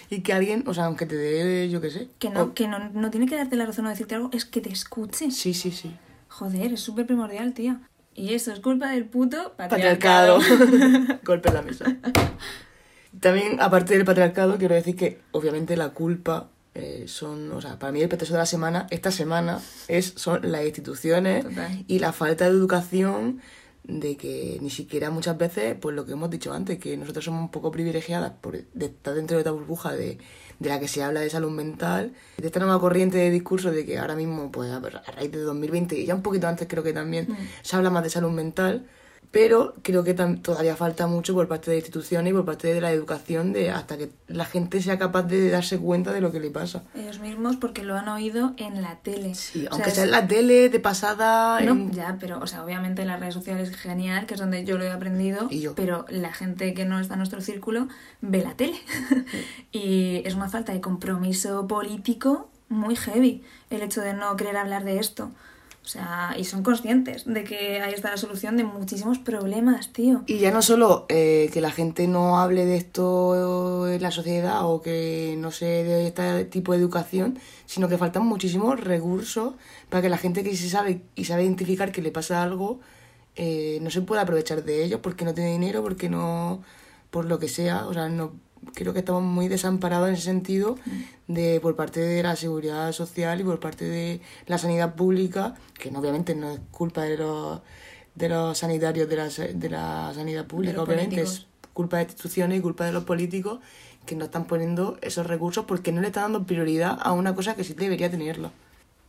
Y 0.09 0.21
que 0.21 0.33
alguien, 0.33 0.63
o 0.67 0.73
sea, 0.73 0.85
aunque 0.85 1.05
te 1.07 1.15
dé, 1.15 1.69
yo 1.69 1.81
qué 1.81 1.89
sé. 1.89 2.09
Que, 2.19 2.29
no, 2.29 2.41
o- 2.43 2.53
que 2.53 2.67
no, 2.67 2.77
no 2.89 3.09
tiene 3.09 3.25
que 3.25 3.35
darte 3.35 3.55
la 3.55 3.65
razón 3.65 3.85
o 3.85 3.89
decirte 3.89 4.13
algo, 4.15 4.29
es 4.31 4.45
que 4.45 4.59
te 4.61 4.69
escuches. 4.71 5.35
Sí, 5.35 5.53
sí, 5.53 5.71
sí. 5.71 5.95
Joder, 6.33 6.73
es 6.73 6.79
súper 6.79 7.05
primordial, 7.05 7.53
tía. 7.53 7.79
Y 8.15 8.33
eso 8.33 8.51
es 8.51 8.59
culpa 8.59 8.89
del 8.89 9.05
puto 9.05 9.53
patriarcado. 9.55 10.39
Patriarcado. 10.39 11.19
Golpe 11.23 11.49
en 11.49 11.53
la 11.53 11.61
mesa. 11.61 11.85
También, 13.19 13.61
aparte 13.61 13.93
del 13.93 14.03
patriarcado, 14.03 14.57
quiero 14.57 14.73
decir 14.73 14.95
que 14.95 15.21
obviamente 15.31 15.77
la 15.77 15.89
culpa 15.89 16.49
eh, 16.73 17.05
son, 17.07 17.51
o 17.51 17.61
sea, 17.61 17.77
para 17.77 17.91
mí 17.91 18.01
el 18.01 18.09
pretexto 18.09 18.33
de 18.33 18.39
la 18.39 18.47
semana, 18.47 18.87
esta 18.89 19.11
semana, 19.11 19.61
es, 19.87 20.13
son 20.15 20.51
las 20.51 20.65
instituciones 20.65 21.43
Total. 21.43 21.85
y 21.87 21.99
la 21.99 22.11
falta 22.11 22.45
de 22.45 22.51
educación 22.51 23.39
de 23.83 24.17
que 24.17 24.57
ni 24.59 24.71
siquiera 24.71 25.11
muchas 25.11 25.37
veces, 25.37 25.75
pues 25.79 25.95
lo 25.95 26.03
que 26.03 26.13
hemos 26.13 26.31
dicho 26.31 26.51
antes, 26.51 26.79
que 26.79 26.97
nosotros 26.97 27.25
somos 27.25 27.41
un 27.41 27.51
poco 27.51 27.69
privilegiadas 27.69 28.31
por 28.41 28.57
de 28.57 28.85
estar 28.85 29.13
dentro 29.13 29.37
de 29.37 29.41
esta 29.41 29.51
burbuja 29.51 29.93
de, 29.93 30.17
de 30.63 30.69
la 30.69 30.79
que 30.79 30.87
se 30.87 31.03
habla 31.03 31.19
de 31.19 31.29
salud 31.29 31.51
mental, 31.51 32.13
de 32.37 32.47
esta 32.47 32.59
nueva 32.59 32.79
corriente 32.79 33.17
de 33.17 33.29
discurso 33.29 33.69
de 33.69 33.85
que 33.85 33.99
ahora 33.99 34.15
mismo, 34.15 34.51
pues 34.51 34.71
a 34.71 34.77
a 34.77 35.11
raíz 35.11 35.31
de 35.31 35.39
2020 35.39 35.97
y 35.97 36.05
ya 36.05 36.15
un 36.15 36.21
poquito 36.21 36.47
antes 36.47 36.67
creo 36.69 36.83
que 36.83 36.93
también 36.93 37.27
se 37.61 37.75
habla 37.75 37.89
más 37.89 38.03
de 38.03 38.09
salud 38.09 38.31
mental, 38.31 38.87
pero 39.33 39.73
creo 39.81 40.03
que 40.03 40.13
todavía 40.13 40.75
falta 40.75 41.07
mucho 41.07 41.33
por 41.33 41.47
parte 41.47 41.71
de 41.71 41.77
instituciones 41.77 42.29
y 42.31 42.33
por 42.35 42.45
parte 42.45 42.71
de 42.71 42.79
la 42.79 42.91
educación 42.91 43.51
de 43.51 43.71
hasta 43.71 43.97
que 43.97 44.11
la 44.27 44.45
gente 44.45 44.79
sea 44.79 44.99
capaz 44.99 45.23
de 45.23 45.49
darse 45.49 45.79
cuenta 45.79 46.13
de 46.13 46.21
lo 46.21 46.31
que 46.31 46.39
le 46.39 46.51
pasa. 46.51 46.83
Ellos 46.93 47.19
mismos 47.19 47.55
porque 47.55 47.83
lo 47.83 47.95
han 47.97 48.07
oído 48.09 48.53
en 48.57 48.83
la 48.83 48.97
tele. 48.99 49.33
Sí, 49.33 49.61
O 49.61 49.61
sea, 49.61 49.69
aunque 49.71 49.89
es- 49.89 49.95
sea 49.95 50.03
en 50.03 50.11
la 50.11 50.27
tele, 50.27 50.69
de 50.69 50.79
pasada, 50.79 51.59
No, 51.61 51.71
en- 51.71 51.91
ya, 51.91 52.17
pero, 52.19 52.39
o 52.41 52.45
sea, 52.45 52.63
obviamente 52.63 53.01
en 53.01 53.07
las 53.07 53.19
redes 53.19 53.33
sociales 53.33 53.69
es 53.69 53.75
genial, 53.75 54.27
que 54.27 54.35
es 54.35 54.39
donde 54.39 54.63
yo 54.65 54.77
lo 54.77 54.83
he 54.83 54.91
aprendido, 54.91 55.47
Y 55.49 55.61
yo. 55.61 55.73
pero 55.73 56.05
la 56.09 56.31
gente 56.31 56.75
que 56.75 56.85
no 56.85 56.99
está 56.99 57.15
en 57.15 57.19
nuestro 57.21 57.41
círculo 57.41 57.87
ve 58.21 58.43
la 58.43 58.53
tele. 58.55 58.77
y 59.71 60.21
es 60.25 60.35
una 60.35 60.47
falta 60.47 60.73
de 60.73 60.81
compromiso 60.81 61.67
político 61.67 62.49
muy 62.69 62.95
heavy 62.95 63.43
el 63.71 63.81
hecho 63.81 64.01
de 64.01 64.13
no 64.13 64.35
querer 64.35 64.57
hablar 64.57 64.83
de 64.83 64.99
esto. 64.99 65.31
O 65.83 65.87
sea, 65.87 66.33
y 66.37 66.45
son 66.45 66.63
conscientes 66.63 67.25
de 67.25 67.43
que 67.43 67.81
ahí 67.81 67.93
está 67.93 68.09
la 68.09 68.17
solución 68.17 68.55
de 68.55 68.63
muchísimos 68.63 69.19
problemas, 69.19 69.91
tío. 69.91 70.23
Y 70.27 70.37
ya 70.37 70.51
no 70.51 70.61
solo 70.61 71.05
eh, 71.09 71.49
que 71.51 71.59
la 71.59 71.71
gente 71.71 72.07
no 72.07 72.39
hable 72.39 72.65
de 72.65 72.77
esto 72.77 73.87
en 73.89 74.01
la 74.01 74.11
sociedad 74.11 74.65
o 74.65 74.81
que 74.81 75.35
no 75.37 75.51
se 75.51 75.65
dé 75.65 76.07
este 76.07 76.45
tipo 76.45 76.71
de 76.71 76.77
educación, 76.77 77.37
sino 77.65 77.89
que 77.89 77.97
faltan 77.97 78.25
muchísimos 78.25 78.79
recursos 78.79 79.55
para 79.89 80.01
que 80.01 80.09
la 80.09 80.17
gente 80.17 80.43
que 80.43 80.55
sí 80.55 80.69
sabe 80.69 81.01
y 81.15 81.25
sabe 81.25 81.43
identificar 81.43 81.91
que 81.91 82.01
le 82.01 82.11
pasa 82.11 82.41
algo 82.41 82.79
eh, 83.35 83.79
no 83.81 83.89
se 83.89 84.01
pueda 84.01 84.21
aprovechar 84.21 84.63
de 84.63 84.83
ellos 84.83 84.99
porque 85.01 85.25
no 85.25 85.33
tiene 85.33 85.51
dinero, 85.51 85.81
porque 85.81 86.09
no, 86.09 86.63
por 87.09 87.25
lo 87.25 87.39
que 87.39 87.47
sea. 87.47 87.87
O 87.87 87.93
sea, 87.93 88.09
no 88.09 88.33
creo 88.73 88.93
que 88.93 88.99
estamos 88.99 89.23
muy 89.23 89.47
desamparados 89.47 90.09
en 90.09 90.15
ese 90.15 90.23
sentido 90.23 90.77
de 91.27 91.59
por 91.61 91.75
parte 91.75 91.99
de 91.99 92.23
la 92.23 92.35
seguridad 92.35 92.91
social 92.91 93.39
y 93.41 93.43
por 93.43 93.59
parte 93.59 93.85
de 93.85 94.21
la 94.47 94.57
sanidad 94.57 94.95
pública, 94.95 95.55
que 95.77 95.89
obviamente 95.89 96.35
no 96.35 96.51
es 96.51 96.59
culpa 96.71 97.03
de 97.03 97.17
los 97.17 97.61
de 98.15 98.29
los 98.29 98.57
sanitarios 98.57 99.09
de 99.09 99.15
la, 99.15 99.27
de 99.27 99.69
la 99.69 100.11
sanidad 100.13 100.45
pública, 100.45 100.81
obviamente 100.81 101.21
es 101.21 101.47
culpa 101.73 101.97
de 101.97 102.03
instituciones 102.03 102.59
y 102.59 102.61
culpa 102.61 102.85
de 102.85 102.91
los 102.91 103.05
políticos 103.05 103.59
que 104.05 104.15
no 104.15 104.25
están 104.25 104.45
poniendo 104.45 104.97
esos 105.01 105.25
recursos 105.25 105.65
porque 105.65 105.91
no 105.91 106.01
le 106.01 106.07
están 106.07 106.25
dando 106.25 106.45
prioridad 106.45 106.97
a 107.01 107.13
una 107.13 107.33
cosa 107.33 107.55
que 107.55 107.63
sí 107.63 107.73
debería 107.73 108.11
tenerlo. 108.11 108.51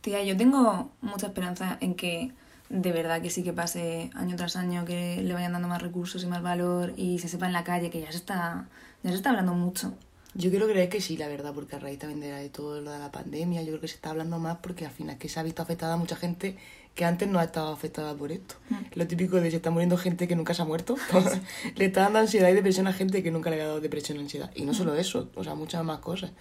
Tía, 0.01 0.23
yo 0.23 0.37
tengo 0.37 0.91
mucha 1.01 1.27
esperanza 1.27 1.77
en 1.81 1.95
que 1.95 2.31
de 2.69 2.91
verdad 2.91 3.21
que 3.21 3.29
sí 3.29 3.43
que 3.43 3.53
pase 3.53 4.09
año 4.15 4.35
tras 4.35 4.55
año, 4.55 4.85
que 4.85 5.21
le 5.21 5.33
vayan 5.33 5.53
dando 5.53 5.67
más 5.67 5.81
recursos 5.81 6.23
y 6.23 6.27
más 6.27 6.41
valor 6.41 6.93
y 6.97 7.19
se 7.19 7.27
sepa 7.27 7.45
en 7.45 7.53
la 7.53 7.63
calle 7.63 7.89
que 7.89 8.01
ya 8.01 8.11
se 8.11 8.17
está, 8.17 8.67
ya 9.03 9.11
se 9.11 9.15
está 9.17 9.29
hablando 9.29 9.53
mucho. 9.53 9.93
Yo 10.33 10.49
quiero 10.49 10.67
creer 10.67 10.89
que 10.89 10.99
sí, 10.99 11.15
la 11.15 11.29
verdad, 11.29 11.53
porque 11.53 11.77
a 11.77 11.79
raíz 11.79 11.99
también 11.99 12.19
de, 12.19 12.27
de 12.27 12.49
todo 12.49 12.81
lo 12.81 12.91
de 12.91 12.99
la 12.99 13.11
pandemia, 13.11 13.61
yo 13.61 13.69
creo 13.69 13.81
que 13.81 13.87
se 13.87 13.95
está 13.95 14.09
hablando 14.09 14.37
más 14.37 14.57
porque 14.57 14.85
al 14.85 14.91
final 14.91 15.17
que 15.17 15.29
se 15.29 15.39
ha 15.39 15.43
visto 15.43 15.61
afectada 15.61 15.93
a 15.93 15.97
mucha 15.97 16.17
gente 16.17 16.57
que 16.95 17.03
antes 17.03 17.27
no 17.27 17.39
ha 17.39 17.43
estado 17.43 17.71
afectada 17.71 18.15
por 18.15 18.31
esto. 18.31 18.55
Lo 18.95 19.05
típico 19.05 19.39
de 19.39 19.51
se 19.51 19.57
está 19.57 19.69
muriendo 19.69 19.97
gente 19.97 20.27
que 20.27 20.35
nunca 20.35 20.53
se 20.53 20.61
ha 20.61 20.65
muerto, 20.65 20.95
le 21.75 21.85
está 21.85 22.01
dando 22.01 22.19
ansiedad 22.19 22.49
y 22.49 22.53
depresión 22.53 22.87
a 22.87 22.93
gente 22.93 23.21
que 23.21 23.31
nunca 23.31 23.49
le 23.49 23.61
ha 23.61 23.67
dado 23.67 23.81
depresión 23.81 24.17
y 24.17 24.21
ansiedad. 24.21 24.51
Y 24.55 24.63
no 24.63 24.73
solo 24.73 24.95
eso, 24.95 25.29
o 25.35 25.43
sea, 25.43 25.55
muchas 25.55 25.83
más 25.83 25.99
cosas. 25.99 26.31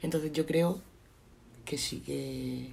Entonces 0.00 0.32
yo 0.32 0.46
creo 0.46 0.80
que 1.64 1.76
sí 1.76 2.00
que, 2.00 2.72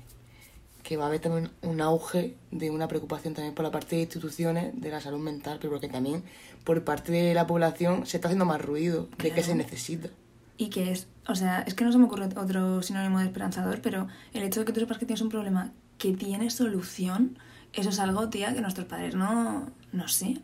que 0.84 0.98
va 0.98 1.06
a 1.06 1.08
haber 1.08 1.22
también 1.22 1.50
un 1.62 1.82
auge 1.82 2.36
de 2.52 2.69
una 2.69 2.88
preocupación 2.88 3.34
también 3.34 3.56
por 3.56 3.63
la 3.63 3.72
parte 3.72 3.96
de 3.96 4.02
instituciones 4.04 4.80
de 4.80 4.89
la 4.89 5.00
salud 5.02 5.19
mental, 5.19 5.58
pero 5.60 5.72
porque 5.72 5.88
también 5.88 6.24
por 6.63 6.84
parte 6.84 7.12
de 7.12 7.34
la 7.34 7.48
población 7.48 8.06
se 8.06 8.17
está 8.17 8.28
haciendo 8.28 8.46
más 8.46 8.62
ruido 8.62 9.04
de 9.17 9.17
que 9.17 9.30
Claro. 9.32 9.43
se 9.43 9.56
necesita. 9.56 10.10
Y 10.58 10.69
que 10.69 10.91
es, 10.91 11.08
o 11.28 11.36
sea, 11.36 11.62
es 11.62 11.74
que 11.74 11.84
no 11.86 11.91
se 11.91 11.98
me 11.98 12.06
ocurre 12.06 12.26
otro 12.26 12.84
sinónimo 12.84 13.19
de 13.19 13.26
esperanzador, 13.26 13.82
pero 13.82 14.08
el 14.34 14.43
hecho 14.43 14.60
de 14.60 14.65
que 14.65 14.74
tú 14.74 14.80
sepas 14.82 14.98
que 14.98 15.06
tienes 15.06 15.22
un 15.22 15.30
problema 15.30 15.72
que 15.98 16.13
tiene 16.13 16.50
solución, 16.50 17.38
eso 17.72 17.89
es 17.89 18.00
algo, 18.00 18.30
tía, 18.30 18.54
que 18.54 18.62
nuestros 18.62 18.86
padres 18.86 19.15
no, 19.15 19.69
no 19.93 20.08
sé. 20.08 20.38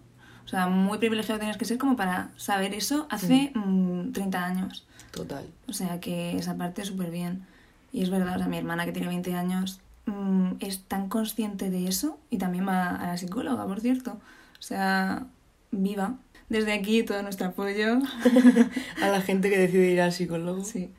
O 0.46 0.48
sea, 0.48 0.68
muy 0.68 0.98
privilegiado 0.98 1.38
tienes 1.40 1.58
que 1.58 1.66
ser 1.66 1.78
como 1.78 1.96
para 1.96 2.32
saber 2.38 2.74
eso 2.74 3.08
hace 3.12 3.52
mm, 3.54 4.14
30 4.14 4.44
años. 4.46 4.88
Total. 5.12 5.46
O 5.68 5.74
sea 5.74 6.00
que 6.00 6.38
esa 6.38 6.56
parte 6.56 6.82
es 6.82 6.88
súper 6.88 7.12
bien. 7.12 7.46
Y 7.92 8.02
es 8.02 8.10
verdad, 8.10 8.36
o 8.36 8.40
sea, 8.40 8.48
mi 8.48 8.58
hermana 8.58 8.86
que 8.86 8.92
tiene 8.92 9.10
20 9.10 9.34
años 9.36 9.80
mm, 10.10 10.58
es 10.60 10.84
tan 10.84 11.10
consciente 11.10 11.70
de 11.70 11.88
eso 11.88 12.20
y 12.30 12.38
también 12.38 12.68
va 12.68 12.96
a 12.96 13.08
la 13.08 13.18
psicóloga, 13.18 13.66
por 13.66 13.80
cierto. 13.82 14.20
O 14.60 14.62
sea, 14.62 15.28
viva. 15.72 16.16
Desde 16.50 16.74
aquí 16.74 17.04
todo 17.04 17.22
nuestro 17.22 17.48
apoyo. 17.48 18.00
A 19.02 19.08
la 19.10 19.22
gente 19.22 19.50
que 19.50 19.58
decide 19.58 19.92
ir 19.92 20.02
al 20.02 20.12
psicólogo. 20.12 20.64
sí. 20.64 20.92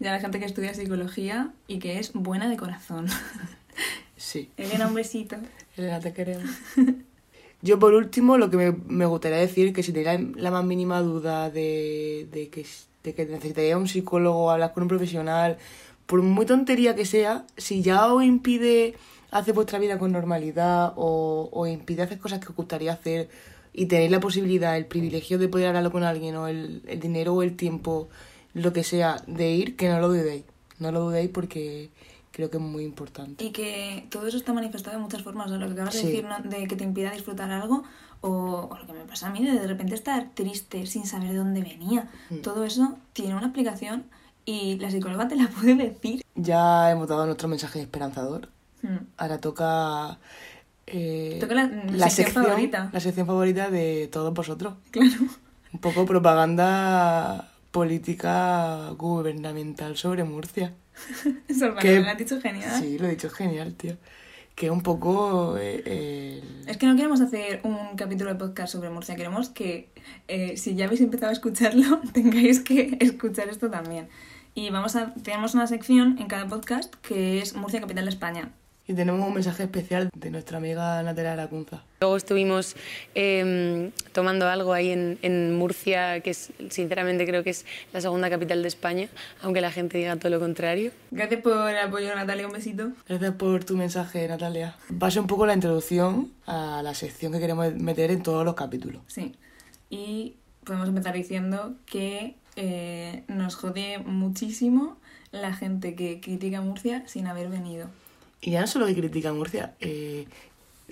Y 0.00 0.06
a 0.06 0.12
la 0.12 0.18
gente 0.18 0.40
que 0.40 0.44
estudia 0.44 0.74
psicología 0.74 1.52
y 1.68 1.78
que 1.78 1.98
es 2.00 2.12
buena 2.14 2.48
de 2.48 2.56
corazón. 2.56 3.06
Sí. 4.16 4.48
Elena, 4.56 4.86
un 4.86 4.94
besito. 4.94 5.36
Elena, 5.76 6.00
te 6.00 6.12
queremos. 6.12 6.48
Yo, 7.62 7.78
por 7.78 7.92
último, 7.94 8.38
lo 8.38 8.48
que 8.48 8.56
me, 8.56 8.72
me 8.86 9.06
gustaría 9.06 9.38
decir 9.38 9.72
que 9.72 9.82
si 9.82 9.92
tenéis 9.92 10.36
la 10.36 10.50
más 10.50 10.64
mínima 10.64 11.00
duda 11.00 11.50
de, 11.50 12.28
de 12.30 12.48
que, 12.48 12.64
de 13.02 13.14
que 13.14 13.26
necesitaría 13.26 13.76
un 13.76 13.88
psicólogo, 13.88 14.50
hablar 14.50 14.72
con 14.72 14.84
un 14.84 14.88
profesional, 14.88 15.58
por 16.06 16.22
muy 16.22 16.46
tontería 16.46 16.94
que 16.94 17.04
sea, 17.06 17.46
si 17.56 17.82
ya 17.82 18.12
os 18.12 18.22
impide 18.24 18.94
hacer 19.30 19.54
vuestra 19.54 19.78
vida 19.78 19.98
con 19.98 20.12
normalidad 20.12 20.92
o 20.96 21.48
os 21.52 21.68
impide 21.68 22.02
hacer 22.02 22.18
cosas 22.18 22.40
que 22.40 22.48
os 22.48 22.56
gustaría 22.56 22.92
hacer 22.92 23.28
y 23.72 23.86
tenéis 23.86 24.10
la 24.10 24.20
posibilidad, 24.20 24.76
el 24.76 24.86
privilegio 24.86 25.38
de 25.38 25.48
poder 25.48 25.68
hablarlo 25.68 25.90
con 25.90 26.04
alguien 26.04 26.36
o 26.36 26.46
el, 26.46 26.82
el 26.86 27.00
dinero 27.00 27.34
o 27.34 27.42
el 27.42 27.56
tiempo, 27.56 28.08
lo 28.52 28.72
que 28.72 28.84
sea, 28.84 29.16
de 29.26 29.50
ir, 29.50 29.76
que 29.76 29.88
no 29.88 29.98
lo 30.00 30.08
dudéis. 30.08 30.44
No 30.78 30.92
lo 30.92 31.00
dudéis 31.00 31.30
porque 31.30 31.90
creo 32.30 32.50
que 32.50 32.56
es 32.58 32.62
muy 32.62 32.84
importante. 32.84 33.44
Y 33.44 33.50
que 33.50 34.06
todo 34.10 34.26
eso 34.26 34.36
está 34.36 34.52
manifestado 34.52 34.96
de 34.96 35.02
muchas 35.02 35.22
formas. 35.22 35.46
O 35.46 35.50
sea, 35.50 35.58
lo 35.58 35.66
que 35.66 35.72
acabas 35.72 35.94
Sí. 35.94 36.02
de 36.02 36.08
decir, 36.08 36.24
¿no? 36.24 36.38
de 36.48 36.66
que 36.68 36.76
te 36.76 36.84
impida 36.84 37.10
disfrutar 37.10 37.50
algo, 37.50 37.82
o, 38.20 38.68
o 38.70 38.78
lo 38.78 38.86
que 38.86 38.92
me 38.92 39.04
pasa 39.04 39.28
a 39.28 39.30
mí, 39.30 39.44
de 39.44 39.58
de 39.58 39.66
repente 39.66 39.94
estar 39.94 40.30
triste 40.34 40.86
sin 40.86 41.06
saber 41.06 41.30
de 41.30 41.36
dónde 41.38 41.62
venía. 41.62 42.08
Mm. 42.30 42.38
Todo 42.38 42.64
eso 42.64 42.96
tiene 43.12 43.34
una 43.34 43.46
explicación 43.46 44.04
y 44.44 44.78
la 44.78 44.90
psicóloga 44.90 45.28
te 45.28 45.36
la 45.36 45.48
puede 45.48 45.74
decir. 45.74 46.22
Ya 46.34 46.90
hemos 46.90 47.08
dado 47.08 47.26
nuestro 47.26 47.48
mensaje 47.48 47.80
esperanzador. 47.80 48.48
Mm. 48.82 48.96
Ahora 49.16 49.38
toca... 49.40 50.18
eh, 50.86 51.38
Toca 51.40 51.54
la 51.54 52.10
sección 52.10 52.44
favorita. 52.44 52.90
La 52.92 53.00
sección 53.00 53.26
favorita 53.26 53.70
de 53.70 54.08
todos 54.12 54.32
vosotros. 54.34 54.74
Claro. 54.90 55.14
Un 55.72 55.80
poco 55.80 56.04
propaganda 56.06 57.50
política 57.70 58.90
gubernamental 58.98 59.96
sobre 59.96 60.24
Murcia. 60.24 60.72
Sorprendente, 61.48 61.80
Que- 61.80 62.00
lo 62.00 62.08
has 62.10 62.18
dicho 62.18 62.40
genial. 62.40 62.80
Sí, 62.80 62.98
lo 62.98 63.06
he 63.06 63.10
dicho 63.10 63.30
genial, 63.30 63.74
tío. 63.74 63.96
Que 64.54 64.70
un 64.70 64.82
poco... 64.82 65.56
eh, 65.58 66.40
Es 66.68 66.76
que 66.76 66.86
no 66.86 66.94
queremos 66.94 67.20
hacer 67.20 67.60
un 67.64 67.96
capítulo 67.96 68.30
de 68.30 68.36
podcast 68.38 68.72
sobre 68.72 68.88
Murcia, 68.90 69.16
queremos 69.16 69.48
que 69.48 69.88
eh, 70.28 70.56
si 70.56 70.76
ya 70.76 70.84
habéis 70.84 71.00
empezado 71.00 71.30
a 71.30 71.32
escucharlo, 71.32 72.00
tengáis 72.12 72.60
que 72.60 72.96
escuchar 73.00 73.48
esto 73.48 73.68
también. 73.68 74.06
Y 74.56 74.70
vamos 74.70 74.94
a, 74.94 75.12
tenemos 75.14 75.54
una 75.54 75.66
sección 75.66 76.16
en 76.20 76.28
cada 76.28 76.46
podcast 76.46 76.94
que 76.96 77.40
es 77.40 77.56
Murcia, 77.56 77.80
capital 77.80 78.04
de 78.04 78.10
España. 78.10 78.50
Y 78.86 78.94
tenemos 78.94 79.26
un 79.26 79.34
mensaje 79.34 79.64
especial 79.64 80.10
de 80.14 80.30
nuestra 80.30 80.58
amiga 80.58 81.02
Natalia 81.02 81.34
Lacunza. 81.34 81.82
Luego 82.00 82.16
estuvimos 82.16 82.76
eh, 83.16 83.90
tomando 84.12 84.46
algo 84.46 84.72
ahí 84.72 84.90
en, 84.90 85.18
en 85.22 85.56
Murcia, 85.56 86.20
que 86.20 86.30
es, 86.30 86.52
sinceramente 86.68 87.26
creo 87.26 87.42
que 87.42 87.50
es 87.50 87.66
la 87.92 88.00
segunda 88.00 88.30
capital 88.30 88.62
de 88.62 88.68
España, 88.68 89.08
aunque 89.42 89.60
la 89.60 89.72
gente 89.72 89.98
diga 89.98 90.14
todo 90.16 90.30
lo 90.30 90.38
contrario. 90.38 90.92
Gracias 91.10 91.40
por 91.40 91.68
el 91.68 91.78
apoyo, 91.78 92.14
Natalia, 92.14 92.46
un 92.46 92.52
besito. 92.52 92.92
Gracias 93.08 93.34
por 93.34 93.64
tu 93.64 93.76
mensaje, 93.76 94.28
Natalia. 94.28 94.76
Va 95.02 95.08
a 95.08 95.10
ser 95.10 95.22
un 95.22 95.26
poco 95.26 95.46
la 95.46 95.54
introducción 95.54 96.30
a 96.46 96.80
la 96.84 96.94
sección 96.94 97.32
que 97.32 97.40
queremos 97.40 97.74
meter 97.74 98.12
en 98.12 98.22
todos 98.22 98.44
los 98.44 98.54
capítulos. 98.54 99.02
Sí. 99.08 99.34
Y 99.90 100.36
podemos 100.62 100.88
empezar 100.88 101.14
diciendo 101.14 101.74
que 101.86 102.36
eh, 102.56 103.24
nos 103.28 103.56
jode 103.56 103.98
muchísimo 103.98 104.96
la 105.32 105.52
gente 105.54 105.94
que 105.94 106.20
critica 106.20 106.58
a 106.58 106.62
Murcia 106.62 107.02
sin 107.06 107.26
haber 107.26 107.48
venido. 107.48 107.88
Y 108.40 108.52
ya 108.52 108.60
no 108.60 108.66
solo 108.66 108.86
que 108.86 108.94
critica 108.94 109.30
a 109.30 109.32
Murcia. 109.32 109.74
Eh, 109.80 110.26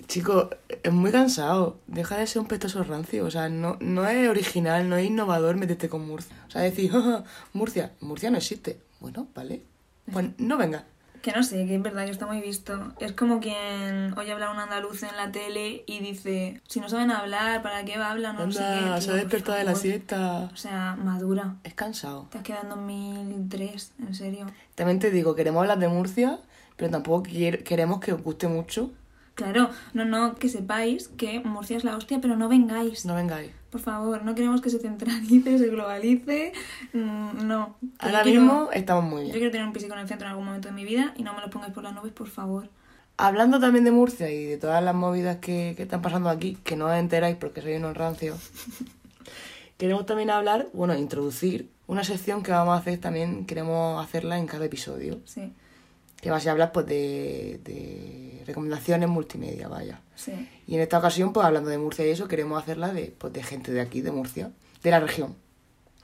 chico, 0.07 0.49
es 0.81 0.91
muy 0.91 1.11
cansado. 1.11 1.77
Deja 1.87 2.17
de 2.17 2.27
ser 2.27 2.41
un 2.41 2.47
pestoso 2.47 2.83
rancio. 2.83 3.25
O 3.25 3.31
sea, 3.31 3.49
no, 3.49 3.77
no 3.79 4.07
es 4.07 4.27
original, 4.27 4.89
no 4.89 4.97
es 4.97 5.05
innovador 5.07 5.55
meterte 5.55 5.87
con 5.89 6.05
Murcia. 6.07 6.35
O 6.47 6.51
sea, 6.51 6.61
decir, 6.61 6.91
"Ja, 6.91 7.01
ja, 7.01 7.23
Murcia, 7.53 7.91
Murcia 8.01 8.31
no 8.31 8.37
existe. 8.37 8.79
Bueno, 8.99 9.27
vale. 9.35 9.61
Pues 10.11 10.27
no 10.37 10.57
venga. 10.57 10.85
Que 11.23 11.31
no 11.31 11.41
sé, 11.41 11.65
que 11.65 11.75
es 11.75 11.81
verdad 11.81 12.03
que 12.03 12.11
está 12.11 12.25
muy 12.25 12.41
visto. 12.41 12.91
Es 12.99 13.13
como 13.13 13.39
quien 13.39 14.13
oye 14.17 14.33
hablar 14.33 14.49
un 14.49 14.59
andaluz 14.59 15.03
en 15.03 15.15
la 15.15 15.31
tele 15.31 15.85
y 15.87 15.99
dice, 15.99 16.59
si 16.67 16.81
no 16.81 16.89
saben 16.89 17.11
hablar, 17.11 17.61
¿para 17.61 17.85
qué 17.85 17.95
hablan? 17.95 18.35
No 18.35 18.51
sé 18.51 18.59
qué, 18.59 18.65
Anda, 18.65 18.99
tío, 18.99 19.01
se 19.01 19.09
ha 19.09 19.13
por 19.13 19.21
despertado 19.21 19.57
de 19.57 19.63
la 19.63 19.75
siesta. 19.75 20.49
O 20.53 20.57
sea, 20.57 20.97
madura. 21.01 21.55
Es 21.63 21.75
cansado. 21.75 22.27
Te 22.29 22.39
has 22.39 22.43
quedado 22.43 22.63
en 22.63 22.69
2003, 22.71 23.93
en 24.05 24.13
serio. 24.13 24.47
También 24.75 24.99
te 24.99 25.11
digo, 25.11 25.33
queremos 25.33 25.61
hablar 25.61 25.79
de 25.79 25.87
Murcia, 25.87 26.39
pero 26.75 26.91
tampoco 26.91 27.23
queremos 27.23 28.01
que 28.01 28.11
os 28.11 28.21
guste 28.21 28.49
mucho. 28.49 28.91
Claro, 29.35 29.69
no, 29.93 30.05
no, 30.05 30.35
que 30.35 30.47
sepáis 30.47 31.07
que 31.07 31.39
Murcia 31.39 31.75
es 31.77 31.83
la 31.83 31.97
hostia, 31.97 32.19
pero 32.21 32.35
no 32.37 32.47
vengáis. 32.49 33.03
No 33.05 33.15
vengáis. 33.15 33.49
Por 33.71 33.81
favor, 33.81 34.23
no 34.23 34.35
queremos 34.35 34.61
que 34.61 34.69
se 34.69 34.77
centralice, 34.79 35.57
se 35.57 35.67
globalice. 35.69 36.53
mm, 36.93 37.47
no. 37.47 37.75
Ahora 37.97 38.19
yo 38.19 38.23
quiero- 38.23 38.41
mismo 38.41 38.69
estamos 38.73 39.03
muy 39.05 39.21
Yo 39.21 39.25
bien. 39.25 39.33
quiero 39.37 39.51
tener 39.51 39.65
un 39.67 39.73
pisico 39.73 39.93
en 39.93 39.99
el 40.01 40.07
centro 40.07 40.27
en 40.27 40.31
algún 40.31 40.45
momento 40.45 40.67
de 40.67 40.73
mi 40.75 40.85
vida 40.85 41.13
y 41.17 41.23
no 41.23 41.33
me 41.33 41.41
lo 41.41 41.49
pongáis 41.49 41.73
por 41.73 41.83
las 41.83 41.93
nubes, 41.95 42.11
por 42.13 42.27
favor. 42.27 42.69
Hablando 43.17 43.59
también 43.59 43.85
de 43.85 43.91
Murcia 43.91 44.29
y 44.31 44.45
de 44.45 44.57
todas 44.57 44.83
las 44.83 44.93
movidas 44.95 45.37
que, 45.37 45.73
que 45.77 45.83
están 45.83 46.01
pasando 46.03 46.29
aquí, 46.29 46.57
que 46.63 46.75
no 46.75 46.85
os 46.87 46.93
enteráis 46.95 47.35
porque 47.35 47.61
soy 47.61 47.75
unos 47.75 47.95
rancios, 47.97 48.37
queremos 49.77 50.05
también 50.05 50.29
hablar, 50.29 50.67
bueno, 50.73 50.95
introducir 50.95 51.69
una 51.87 52.03
sección 52.03 52.43
que 52.43 52.51
vamos 52.51 52.75
a 52.75 52.79
hacer 52.79 52.99
también, 52.99 53.45
queremos 53.45 54.03
hacerla 54.03 54.37
en 54.37 54.47
cada 54.47 54.65
episodio, 54.65 55.19
Sí, 55.25 55.51
que 56.23 56.31
va 56.31 56.37
a 56.37 56.51
hablar 56.51 56.71
pues 56.71 56.85
de, 56.85 57.59
de 57.65 58.43
recomendaciones 58.47 59.09
multimedia, 59.09 59.67
vaya. 59.67 59.99
sí. 60.15 60.31
Y 60.65 60.75
en 60.75 60.79
esta 60.79 60.97
ocasión, 60.97 61.33
pues 61.33 61.45
hablando 61.45 61.69
de 61.69 61.77
Murcia 61.77 62.07
y 62.07 62.11
eso, 62.11 62.29
queremos 62.29 62.63
hacerla 62.63 62.93
de, 62.93 63.13
pues, 63.17 63.33
de 63.33 63.43
gente 63.43 63.73
de 63.73 63.81
aquí, 63.81 63.99
de 63.99 64.11
Murcia, 64.13 64.51
de 64.81 64.89
la 64.89 65.01
región. 65.01 65.35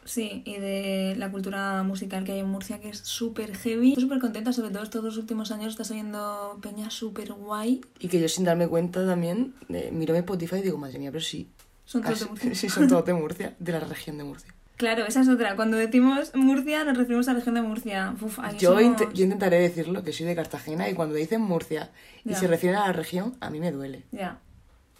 Sí, 0.03 0.41
y 0.43 0.57
de 0.57 1.15
la 1.17 1.31
cultura 1.31 1.83
musical 1.83 2.25
que 2.25 2.33
hay 2.33 2.39
en 2.39 2.49
Murcia, 2.49 2.81
que 2.81 2.89
es 2.89 2.97
súper 2.97 3.55
heavy. 3.55 3.89
Estoy 3.91 4.03
súper 4.03 4.19
contenta, 4.19 4.51
sobre 4.51 4.71
todo 4.71 4.83
estos 4.83 5.01
dos 5.01 5.15
últimos 5.17 5.51
años 5.51 5.69
estás 5.71 5.89
oyendo 5.91 6.59
peña 6.61 6.89
súper 6.89 7.31
guay. 7.31 7.79
Y 7.99 8.09
que 8.09 8.19
yo 8.19 8.27
sin 8.27 8.43
darme 8.43 8.67
cuenta 8.67 9.05
también, 9.05 9.53
eh, 9.69 9.89
miro 9.93 10.13
mi 10.13 10.19
Spotify 10.19 10.57
y 10.57 10.63
digo, 10.63 10.77
madre 10.77 10.99
mía, 10.99 11.11
pero 11.11 11.23
sí. 11.23 11.49
Son 11.85 12.01
todos 12.01 12.19
de 12.19 12.25
Murcia. 12.25 12.55
sí, 12.55 12.67
son 12.69 12.89
todos 12.89 13.05
de 13.05 13.13
Murcia, 13.21 13.55
de 13.57 13.71
la 13.71 13.79
región 13.79 14.17
de 14.17 14.25
Murcia. 14.25 14.53
Claro, 14.79 15.05
esa 15.05 15.19
es 15.19 15.27
otra. 15.27 15.57
Cuando 15.57 15.75
decimos 15.75 16.31
Murcia, 16.35 16.85
nos 16.85 16.97
referimos 16.97 17.27
a 17.27 17.33
la 17.33 17.39
región 17.39 17.55
de 17.55 17.61
Murcia. 17.61 18.15
Uf, 18.21 18.39
Yo, 18.57 18.79
somos- 18.79 18.83
int- 18.83 19.11
yo 19.13 19.23
intentaré 19.25 19.59
decirlo, 19.59 20.03
que 20.05 20.13
soy 20.13 20.25
de 20.25 20.35
Cartagena 20.35 20.87
y 20.89 20.93
cuando 20.93 21.15
dicen 21.15 21.41
Murcia 21.41 21.89
y 22.23 22.33
se 22.33 22.47
refieren 22.47 22.79
a 22.79 22.87
la 22.87 22.93
región, 22.93 23.35
a 23.41 23.49
mí 23.49 23.59
me 23.59 23.73
duele, 23.73 24.05
Ya, 24.13 24.39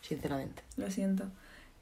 sinceramente. 0.01 0.63
lo 0.75 0.91
siento. 0.91 1.23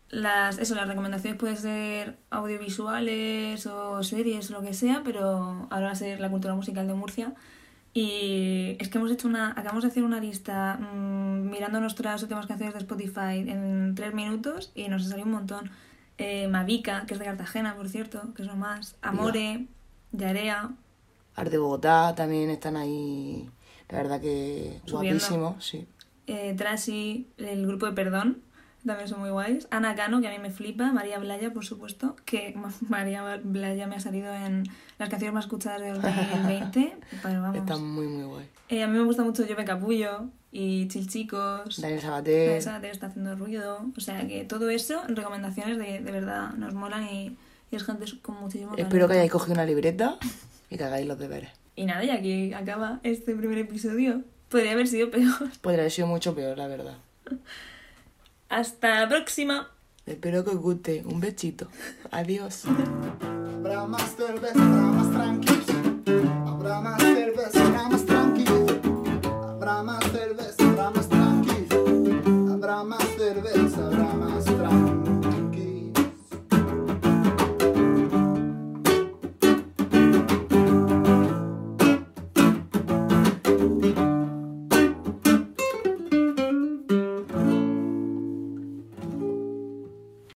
Las, 0.09 0.59
eso, 0.59 0.75
las 0.75 0.87
recomendaciones 0.87 1.39
pueden 1.39 1.57
ser 1.57 2.17
audiovisuales 2.29 3.65
o 3.65 4.03
series 4.03 4.51
o 4.51 4.53
lo 4.53 4.61
que 4.61 4.73
sea, 4.75 5.01
pero 5.03 5.67
ahora 5.71 5.87
va 5.87 5.91
a 5.91 5.95
ser 5.95 6.19
la 6.19 6.29
cultura 6.29 6.53
musical 6.53 6.87
de 6.87 6.93
Murcia. 6.93 7.33
Y 7.93 8.77
es 8.79 8.89
que 8.89 8.99
hemos 8.99 9.11
hecho 9.11 9.27
una, 9.27 9.49
acabamos 9.51 9.83
de 9.83 9.89
hacer 9.89 10.03
una 10.03 10.19
lista 10.19 10.75
mm, 10.77 11.49
mirando 11.49 11.79
nuestras 11.81 12.21
últimas 12.21 12.45
canciones 12.45 12.75
de 12.75 12.79
Spotify 12.81 13.39
en 13.49 13.93
tres 13.95 14.13
minutos 14.13 14.71
y 14.75 14.87
nos 14.87 15.03
ha 15.05 15.09
salido 15.09 15.25
un 15.25 15.33
montón. 15.33 15.71
Eh, 16.17 16.47
Mavica, 16.47 17.05
que 17.05 17.13
es 17.13 17.19
de 17.19 17.25
Cartagena, 17.25 17.75
por 17.75 17.89
cierto, 17.89 18.33
que 18.33 18.41
es 18.41 18.47
lo 18.47 18.55
más. 18.55 18.95
Amore, 19.01 19.67
Yarea, 20.11 20.71
Art 21.35 21.51
de 21.51 21.57
Bogotá 21.59 22.15
también 22.15 22.49
están 22.49 22.75
ahí, 22.77 23.49
la 23.89 23.99
verdad 23.99 24.19
que 24.19 24.81
guapísimos, 24.89 25.63
sí. 25.63 25.87
eh, 26.25 26.55
Trashy, 26.57 27.27
el 27.37 27.67
grupo 27.67 27.85
de 27.85 27.91
Perdón, 27.91 28.41
también 28.83 29.07
son 29.07 29.19
muy 29.19 29.29
guays. 29.29 29.67
Ana 29.69 29.95
Cano, 29.95 30.19
que 30.21 30.27
a 30.27 30.31
mí 30.31 30.39
me 30.39 30.49
flipa. 30.49 30.91
María 30.91 31.19
Blaya, 31.19 31.53
por 31.53 31.65
supuesto, 31.65 32.15
que 32.25 32.53
Ma- 32.55 32.73
María 32.89 33.39
Blaya 33.43 33.85
me 33.85 33.95
ha 33.97 33.99
salido 33.99 34.33
en 34.33 34.63
las 34.97 35.09
canciones 35.09 35.33
más 35.35 35.45
escuchadas 35.45 35.81
de 35.81 35.91
2020. 35.91 36.97
Pero 37.21 37.41
vamos. 37.41 37.57
Están 37.57 37.85
muy, 37.85 38.07
muy 38.07 38.23
guay. 38.23 38.49
Eh, 38.69 38.81
a 38.83 38.87
mí 38.87 38.97
me 38.97 39.03
gusta 39.03 39.23
mucho 39.23 39.45
Yo 39.45 39.55
Capullo 39.65 40.29
y 40.59 40.87
Chil 40.87 41.07
Chicos. 41.07 41.79
Daniel 41.79 42.01
Sabater, 42.01 42.45
Daniel 42.45 42.61
Sabater 42.63 42.89
está 42.89 43.07
haciendo 43.07 43.35
ruido. 43.35 43.85
O 43.95 44.01
sea 44.01 44.25
que 44.25 44.43
todo 44.43 44.71
eso, 44.71 45.03
recomendaciones 45.07 45.77
de, 45.77 45.99
de 45.99 46.11
verdad, 46.11 46.53
nos 46.53 46.73
molan 46.73 47.03
y, 47.03 47.37
y 47.69 47.75
es 47.75 47.83
gente 47.83 48.05
con 48.23 48.39
muchísimo 48.41 48.71
espero 48.71 48.87
talento. 48.87 49.07
que 49.07 49.13
hayáis 49.13 49.31
cogido 49.31 49.53
una 49.53 49.65
libreta 49.65 50.17
y 50.71 50.77
que 50.77 50.83
hagáis 50.83 51.05
los 51.05 51.19
deberes. 51.19 51.51
Y 51.75 51.85
nada, 51.85 52.03
y 52.03 52.09
aquí 52.09 52.53
acaba 52.53 52.99
este 53.03 53.35
primer 53.35 53.59
episodio. 53.59 54.23
Podría 54.49 54.71
haber 54.71 54.87
sido 54.87 55.11
peor. 55.11 55.51
Podría 55.61 55.81
haber 55.81 55.91
sido 55.91 56.07
mucho 56.07 56.33
peor, 56.33 56.57
la 56.57 56.65
verdad. 56.65 56.97
Hasta 58.49 59.01
la 59.01 59.09
próxima. 59.09 59.69
Espero 60.07 60.43
que 60.43 60.49
os 60.49 60.57
guste. 60.57 61.03
Un 61.05 61.19
besito. 61.19 61.67
Adiós. 62.09 62.63
Habrá 62.65 63.85
más 63.85 64.15
cerveza, 64.15 64.59
habrá 66.47 66.81